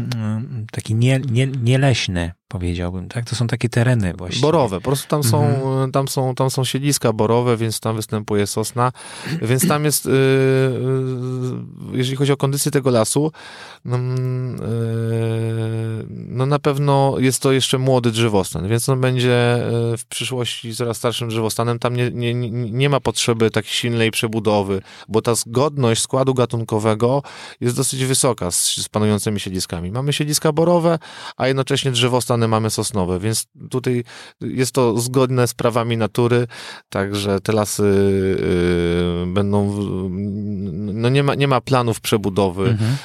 taki 0.72 0.94
nie, 0.94 1.20
nie, 1.30 1.46
nieleśny, 1.46 2.32
powiedziałbym, 2.52 3.08
tak? 3.08 3.24
To 3.24 3.36
są 3.36 3.46
takie 3.46 3.68
tereny 3.68 4.14
właśnie. 4.14 4.40
Borowe, 4.40 4.76
po 4.76 4.82
prostu 4.82 5.08
tam 5.08 5.24
są, 5.24 5.44
mhm. 5.44 5.92
tam 5.92 6.08
są, 6.08 6.34
tam 6.34 6.50
są 6.50 6.64
siedliska 6.64 7.12
borowe, 7.12 7.56
więc 7.56 7.80
tam 7.80 7.96
występuje 7.96 8.46
sosna, 8.46 8.92
więc 9.42 9.68
tam 9.68 9.84
jest, 9.84 10.06
yy, 10.06 10.12
yy, 11.92 11.98
jeżeli 11.98 12.16
chodzi 12.16 12.32
o 12.32 12.36
kondycję 12.36 12.70
tego 12.72 12.90
lasu, 12.90 13.32
yy, 13.84 13.92
no 16.10 16.46
na 16.46 16.58
pewno 16.58 17.14
jest 17.18 17.42
to 17.42 17.52
jeszcze 17.52 17.78
młody 17.78 18.10
drzewostan, 18.10 18.68
więc 18.68 18.88
on 18.88 19.00
będzie 19.00 19.66
y, 19.94 19.96
w 19.96 20.06
przyszłości 20.06 20.74
coraz 20.74 20.96
starszym 20.96 21.28
drzewostanem, 21.28 21.78
tam 21.78 21.96
nie, 21.96 22.10
nie, 22.10 22.34
nie 22.50 22.88
ma 22.88 23.00
potrzeby 23.00 23.50
takiej 23.50 23.72
silnej 23.72 24.10
przebudowy, 24.10 24.82
bo 25.08 25.22
ta 25.22 25.34
zgodność 25.34 26.02
składu 26.02 26.34
gatunkowego 26.34 27.22
jest 27.60 27.76
dosyć 27.76 28.04
wysoka 28.04 28.50
z, 28.50 28.76
z 28.76 28.88
panującymi 28.88 29.40
siedliskami. 29.40 29.90
Mamy 29.90 30.12
siedliska 30.12 30.52
borowe, 30.52 30.98
a 31.36 31.48
jednocześnie 31.48 31.90
drzewostan 31.90 32.41
mamy 32.48 32.70
sosnowe, 32.70 33.18
więc 33.18 33.46
tutaj 33.70 34.04
jest 34.40 34.72
to 34.72 34.98
zgodne 34.98 35.46
z 35.48 35.54
prawami 35.54 35.96
natury, 35.96 36.46
także 36.88 37.40
te 37.40 37.52
lasy 37.52 37.82
y, 37.82 39.26
będą, 39.26 39.78
no 40.92 41.08
nie 41.08 41.22
ma, 41.22 41.34
nie 41.34 41.48
ma 41.48 41.60
planów 41.60 42.00
przebudowy. 42.00 42.68
Mhm. 42.68 42.96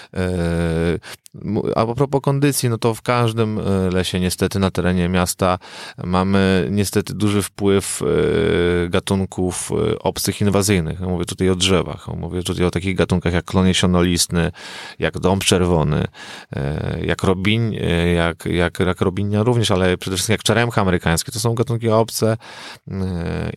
A 1.76 1.86
propos 1.86 2.22
kondycji, 2.22 2.70
no 2.70 2.78
to 2.78 2.94
w 2.94 3.02
każdym 3.02 3.60
e, 3.60 3.90
lesie 3.90 4.20
niestety 4.20 4.60
na 4.60 4.72
terenie 4.72 5.10
miasta 5.10 5.60
mamy 6.04 6.68
niestety 6.72 7.14
duży 7.14 7.42
wpływ 7.42 8.02
e, 8.02 8.90
gatunków 8.90 9.72
e, 9.72 10.00
obcych 10.00 10.42
inwazyjnych. 10.42 11.00
Mówię 11.00 11.26
tutaj 11.26 11.50
o 11.50 11.56
drzewach, 11.56 12.08
mówię 12.08 12.44
tutaj 12.44 12.66
o 12.66 12.72
takich 12.72 12.96
gatunkach 12.96 13.34
jak 13.34 13.46
klon 13.46 13.68
jesionolistny, 13.68 14.52
jak 15.00 15.20
dąb 15.20 15.44
czerwony, 15.44 16.06
jak 17.02 17.24
robin, 17.24 17.74
jak, 18.16 18.46
jak, 18.46 18.80
jak 18.80 19.02
robinia 19.02 19.44
również, 19.44 19.72
ale 19.72 19.98
przede 19.98 20.16
wszystkim 20.16 20.34
jak 20.34 20.44
czeremcha 20.44 20.82
amerykańskie. 20.82 21.32
To 21.32 21.40
są 21.40 21.54
gatunki 21.54 21.90
obce, 21.90 22.38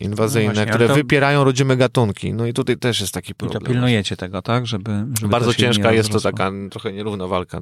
inwazyjne, 0.01 0.47
no 0.47 0.53
właśnie, 0.53 0.71
które 0.71 0.87
to... 0.87 0.93
wypierają 0.93 1.43
rodzime 1.43 1.77
gatunki. 1.77 2.33
No 2.33 2.45
i 2.45 2.53
tutaj 2.53 2.77
też 2.77 3.01
jest 3.01 3.13
taki 3.13 3.35
problem. 3.35 3.61
I 3.61 3.65
to 3.65 3.71
pilnujecie 3.71 4.17
tego, 4.17 4.41
tak? 4.41 4.67
Żeby, 4.67 5.05
żeby 5.19 5.31
Bardzo 5.31 5.53
ciężka 5.53 5.91
jest 5.91 6.09
to 6.11 6.19
taka 6.19 6.51
trochę 6.71 6.93
nierówna 6.93 7.27
walka 7.27 7.61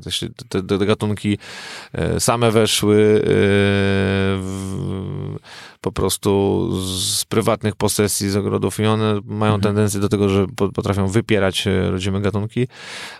te, 0.49 0.63
te 0.63 0.85
gatunki 0.85 1.37
e, 1.93 2.19
same 2.19 2.51
weszły 2.51 3.21
e, 3.23 3.29
w, 4.37 5.35
po 5.81 5.91
prostu 5.91 6.69
z 6.85 7.25
prywatnych 7.25 7.75
posesji, 7.75 8.29
z 8.29 8.35
ogrodów 8.35 8.79
i 8.79 8.85
one 8.85 9.19
mają 9.25 9.55
mhm. 9.55 9.61
tendencję 9.61 9.99
do 9.99 10.09
tego, 10.09 10.29
że 10.29 10.45
potrafią 10.73 11.07
wypierać 11.07 11.67
e, 11.67 11.91
rodzime 11.91 12.21
gatunki. 12.21 12.67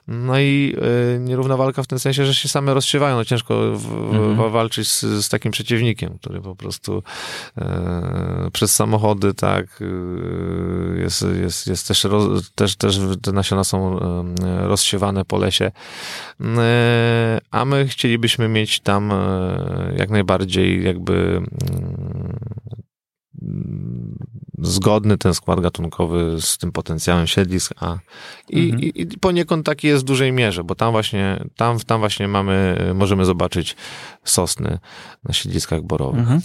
No 0.07 0.39
i 0.39 0.75
y, 1.15 1.19
nierówna 1.19 1.57
walka 1.57 1.83
w 1.83 1.87
tym 1.87 1.99
sensie, 1.99 2.25
że 2.25 2.33
się 2.33 2.49
same 2.49 2.73
rozsiewają. 2.73 3.15
No 3.15 3.25
ciężko 3.25 3.55
w, 3.77 4.15
mhm. 4.15 4.51
walczyć 4.51 4.91
z, 4.91 5.01
z, 5.01 5.29
takim 5.29 5.51
przeciwnikiem, 5.51 6.17
który 6.17 6.41
po 6.41 6.55
prostu 6.55 7.03
y, 7.57 7.61
przez 8.51 8.75
samochody, 8.75 9.33
tak, 9.33 9.81
y, 9.81 10.99
jest, 10.99 11.25
jest, 11.41 11.67
jest 11.67 11.87
też, 11.87 12.03
roz, 12.03 12.51
też, 12.51 12.75
też 12.75 12.99
te 13.21 13.31
nasiona 13.31 13.63
są 13.63 13.99
rozsiewane 14.61 15.25
po 15.25 15.37
lesie. 15.37 15.71
A 17.51 17.65
my 17.65 17.87
chcielibyśmy 17.87 18.47
mieć 18.47 18.79
tam 18.79 19.11
jak 19.97 20.09
najbardziej 20.09 20.83
jakby 20.83 21.13
mm, 21.13 22.28
zgodny 24.57 25.17
ten 25.17 25.33
skład 25.33 25.59
gatunkowy 25.59 26.41
z 26.41 26.57
tym 26.57 26.71
potencjałem 26.71 27.27
siedlisk, 27.27 27.73
a 27.79 27.97
i, 28.49 28.63
mhm. 28.63 28.83
i, 28.83 29.01
i, 29.01 29.07
poniekąd 29.07 29.65
taki 29.65 29.87
jest 29.87 30.03
w 30.03 30.07
dużej 30.07 30.31
mierze, 30.31 30.63
bo 30.63 30.75
tam 30.75 30.91
właśnie, 30.91 31.43
tam, 31.55 31.79
tam 31.79 31.99
właśnie 31.99 32.27
mamy, 32.27 32.77
możemy 32.95 33.25
zobaczyć 33.25 33.75
sosny 34.23 34.79
na 35.23 35.33
siedliskach 35.33 35.81
borowych. 35.81 36.19
Mhm. 36.19 36.41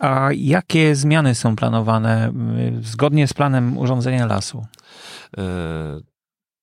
A 0.00 0.28
jakie 0.32 0.94
zmiany 0.94 1.34
są 1.34 1.56
planowane 1.56 2.32
y, 2.78 2.82
zgodnie 2.82 3.28
z 3.28 3.34
planem 3.34 3.78
urządzenia 3.78 4.26
lasu? 4.26 4.66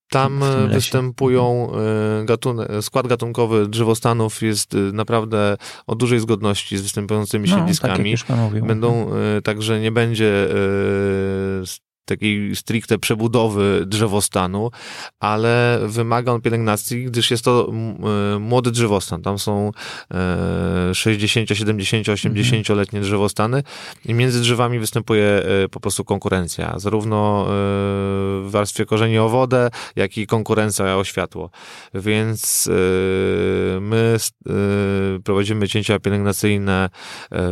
E, 0.10 0.14
tam 0.14 0.44
występują 0.70 1.72
e, 2.22 2.26
gatunek, 2.26 2.68
skład 2.82 3.08
gatunkowy 3.08 3.68
drzewostanów 3.68 4.42
jest 4.42 4.76
e, 4.76 4.78
naprawdę 4.78 5.58
o 5.88 5.96
dużej 5.96 6.20
zgodności 6.20 6.78
z 6.78 6.82
występującymi 6.82 7.50
no, 7.50 7.58
siedliskami. 7.58 8.16
Tak 8.18 8.66
Będą 8.68 9.04
mhm. 9.04 9.42
także 9.42 9.80
nie 9.80 9.92
będzie 9.92 10.48
takiej 12.06 12.56
stricte 12.56 12.98
przebudowy 12.98 13.84
drzewostanu, 13.86 14.72
ale 15.20 15.80
wymaga 15.86 16.32
on 16.32 16.42
pielęgnacji, 16.42 17.06
gdyż 17.06 17.32
jest 17.32 17.46
to 17.46 17.72
e, 18.36 18.40
młody 18.40 18.72
drzewostan. 18.72 19.22
Tam 19.22 19.40
są 19.40 19.72
60, 20.94 21.50
70, 21.50 22.10
80 22.10 22.70
letnie 22.70 23.02
drzewostany 23.02 23.64
i 24.06 24.14
między 24.14 24.42
drzewami 24.42 24.80
występuje 24.80 25.26
e, 25.26 25.70
po 25.70 25.80
prostu 25.80 26.06
konkurencja, 26.06 26.74
zarówno 26.78 27.42
e, 27.42 27.48
w 27.48 28.48
warstwie 28.50 28.86
korzeni 28.86 29.18
o 29.18 29.30
wodę, 29.30 29.70
jak 29.96 30.18
i 30.18 30.28
konkurencja 30.28 30.98
o 30.98 31.04
światło. 31.04 31.50
Więc 31.94 32.70
my 33.82 34.18
prowadzimy 35.24 35.68
cięcia 35.68 36.00
pielęgnacyjne 36.00 36.90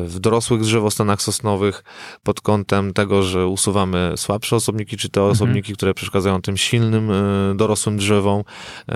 w 0.05 0.19
dorosłych 0.19 0.61
drzewostanach 0.61 1.21
sosnowych 1.21 1.83
pod 2.23 2.41
kątem 2.41 2.93
tego, 2.93 3.23
że 3.23 3.47
usuwamy 3.47 4.13
słabe 4.15 4.40
słabsze 4.41 4.55
osobniki, 4.55 4.97
czy 4.97 5.09
te 5.09 5.19
mhm. 5.19 5.31
osobniki, 5.31 5.73
które 5.73 5.93
przeszkadzają 5.93 6.41
tym 6.41 6.57
silnym, 6.57 7.11
e, 7.11 7.55
dorosłym 7.55 7.97
drzewom, 7.97 8.43
e, 8.89 8.93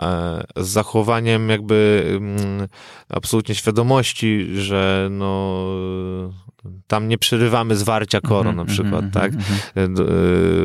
e, 0.00 0.44
z 0.56 0.68
zachowaniem 0.68 1.48
jakby 1.48 2.04
mm, 2.16 2.68
absolutnie 3.08 3.54
świadomości, 3.54 4.46
że 4.54 5.08
no 5.10 5.64
tam 6.86 7.08
nie 7.08 7.18
przerywamy 7.18 7.76
zwarcia 7.76 8.20
koron 8.20 8.56
na 8.56 8.62
mhm, 8.62 8.68
przykład, 8.68 9.04
mhm, 9.04 9.10
tak? 9.12 9.32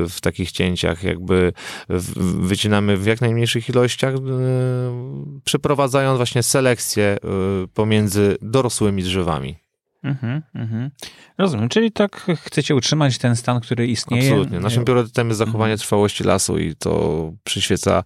W 0.09 0.21
takich 0.21 0.51
cięciach 0.51 1.03
jakby 1.03 1.53
wycinamy 2.39 2.97
w 2.97 3.05
jak 3.05 3.21
najmniejszych 3.21 3.69
ilościach, 3.69 4.15
przeprowadzając 5.43 6.17
właśnie 6.17 6.43
selekcję 6.43 7.17
pomiędzy 7.73 8.37
dorosłymi 8.41 9.03
drzewami. 9.03 9.62
Mhm, 10.03 10.41
mhm. 10.55 10.89
Rozumiem, 11.37 11.69
czyli 11.69 11.91
tak 11.91 12.25
chcecie 12.35 12.75
utrzymać 12.75 13.17
ten 13.17 13.35
stan, 13.35 13.59
który 13.59 13.87
istnieje. 13.87 14.29
Absolutnie. 14.29 14.59
Naszym 14.59 14.85
priorytetem 14.85 15.27
jest 15.27 15.37
zachowanie 15.37 15.73
mhm. 15.73 15.77
trwałości 15.77 16.23
lasu 16.23 16.57
i 16.57 16.75
to 16.75 17.31
przyświeca 17.43 18.03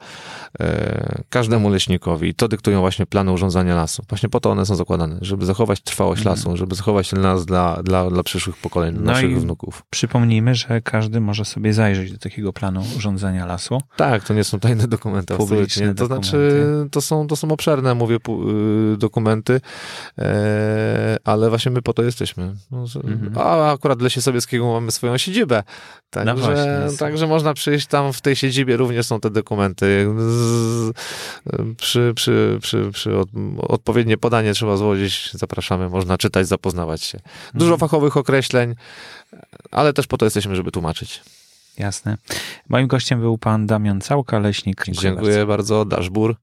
e, 0.60 1.23
każdemu 1.29 1.69
leśnikowi. 1.69 2.29
I 2.29 2.36
to 2.36 2.47
dyktują 2.47 2.79
właśnie 2.79 3.05
plany 3.05 3.31
urządzania 3.31 3.75
lasu. 3.75 4.03
Właśnie 4.10 4.29
po 4.29 4.39
to 4.39 4.51
one 4.51 4.65
są 4.65 4.75
zakładane, 4.75 5.17
żeby 5.21 5.45
zachować 5.45 5.81
trwałość 5.81 6.19
mhm. 6.19 6.36
lasu, 6.36 6.57
żeby 6.57 6.75
zachować 6.75 7.10
ten 7.10 7.21
las 7.21 7.45
dla, 7.45 7.83
dla, 7.83 8.10
dla 8.10 8.23
przyszłych 8.23 8.57
pokoleń, 8.57 8.95
no 8.95 9.01
naszych 9.01 9.41
wnuków. 9.41 9.83
Przypomnijmy, 9.89 10.55
że 10.55 10.81
każdy 10.81 11.19
może 11.21 11.45
sobie 11.45 11.73
zajrzeć 11.73 12.12
do 12.12 12.17
takiego 12.17 12.53
planu 12.53 12.83
urządzania 12.97 13.45
lasu. 13.45 13.77
Tak, 13.95 14.23
to 14.23 14.33
nie 14.33 14.43
są 14.43 14.60
tajne 14.60 14.88
dokumenty, 14.88 15.33
absolutnie. 15.33 15.93
To 15.93 16.05
znaczy, 16.05 16.65
to 16.91 17.01
są, 17.01 17.27
to 17.27 17.36
są 17.36 17.51
obszerne, 17.51 17.95
mówię, 17.95 18.15
y, 18.93 18.97
dokumenty, 18.97 19.62
e, 20.17 21.17
ale 21.23 21.49
właśnie 21.49 21.71
my 21.71 21.81
po 21.88 21.93
to 21.93 22.04
jesteśmy. 22.04 22.56
No, 22.71 22.86
mhm. 23.04 23.38
A 23.38 23.71
akurat 23.71 24.00
w 24.00 24.02
Lesie 24.02 24.21
Sobieskiego 24.21 24.71
mamy 24.73 24.91
swoją 24.91 25.17
siedzibę. 25.17 25.63
Także, 26.10 26.34
no 26.34 26.41
właśnie, 26.41 26.97
także 27.00 27.28
można 27.28 27.54
przyjść 27.54 27.88
tam 27.88 28.13
w 28.13 28.21
tej 28.21 28.36
siedzibie, 28.36 28.78
również 28.78 29.06
są 29.06 29.19
te 29.19 29.30
dokumenty. 29.30 30.08
Z, 30.17 30.97
przy, 31.78 32.12
przy, 32.15 32.58
przy, 32.62 32.89
przy 32.91 33.17
od, 33.17 33.30
odpowiednie 33.58 34.17
podanie 34.17 34.54
trzeba 34.54 34.78
złożyć. 34.78 35.32
Zapraszamy, 35.34 35.89
można 35.89 36.17
czytać, 36.17 36.47
zapoznawać 36.47 37.04
się. 37.04 37.19
Dużo 37.54 37.73
mhm. 37.73 37.80
fachowych 37.80 38.17
określeń, 38.17 38.76
ale 39.71 39.93
też 39.93 40.08
po 40.08 40.17
to 40.17 40.26
jesteśmy, 40.26 40.56
żeby 40.56 40.71
tłumaczyć. 40.71 41.21
Jasne. 41.78 42.17
Moim 42.69 42.88
gościem 42.88 43.19
był 43.19 43.38
pan 43.38 43.67
Damian 43.67 44.02
Całka, 44.02 44.39
leśnik. 44.39 44.86
Dziękuję, 44.86 45.02
Dziękuję 45.02 45.45
bardzo. 45.45 45.76
bardzo. 45.76 45.86
Daszbur. 45.86 46.36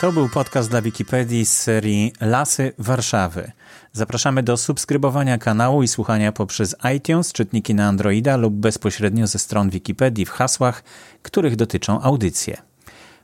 To 0.00 0.12
był 0.12 0.28
podcast 0.28 0.70
dla 0.70 0.82
Wikipedii 0.82 1.46
z 1.46 1.58
serii 1.58 2.12
Lasy 2.20 2.72
Warszawy. 2.78 3.52
Zapraszamy 3.92 4.42
do 4.42 4.56
subskrybowania 4.56 5.38
kanału 5.38 5.82
i 5.82 5.88
słuchania 5.88 6.32
poprzez 6.32 6.76
iTunes, 6.96 7.32
czytniki 7.32 7.74
na 7.74 7.88
Androida 7.88 8.36
lub 8.36 8.54
bezpośrednio 8.54 9.26
ze 9.26 9.38
stron 9.38 9.70
Wikipedii 9.70 10.26
w 10.26 10.30
hasłach, 10.30 10.82
których 11.22 11.56
dotyczą 11.56 12.00
audycje. 12.00 12.56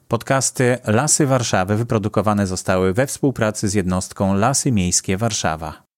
Podcasty 0.09 0.79
Lasy 0.85 1.27
Warszawy 1.27 1.77
wyprodukowane 1.77 2.47
zostały 2.47 2.93
we 2.93 3.07
współpracy 3.07 3.69
z 3.69 3.75
jednostką 3.75 4.35
Lasy 4.35 4.73
Miejskie 4.73 5.17
Warszawa. 5.17 5.86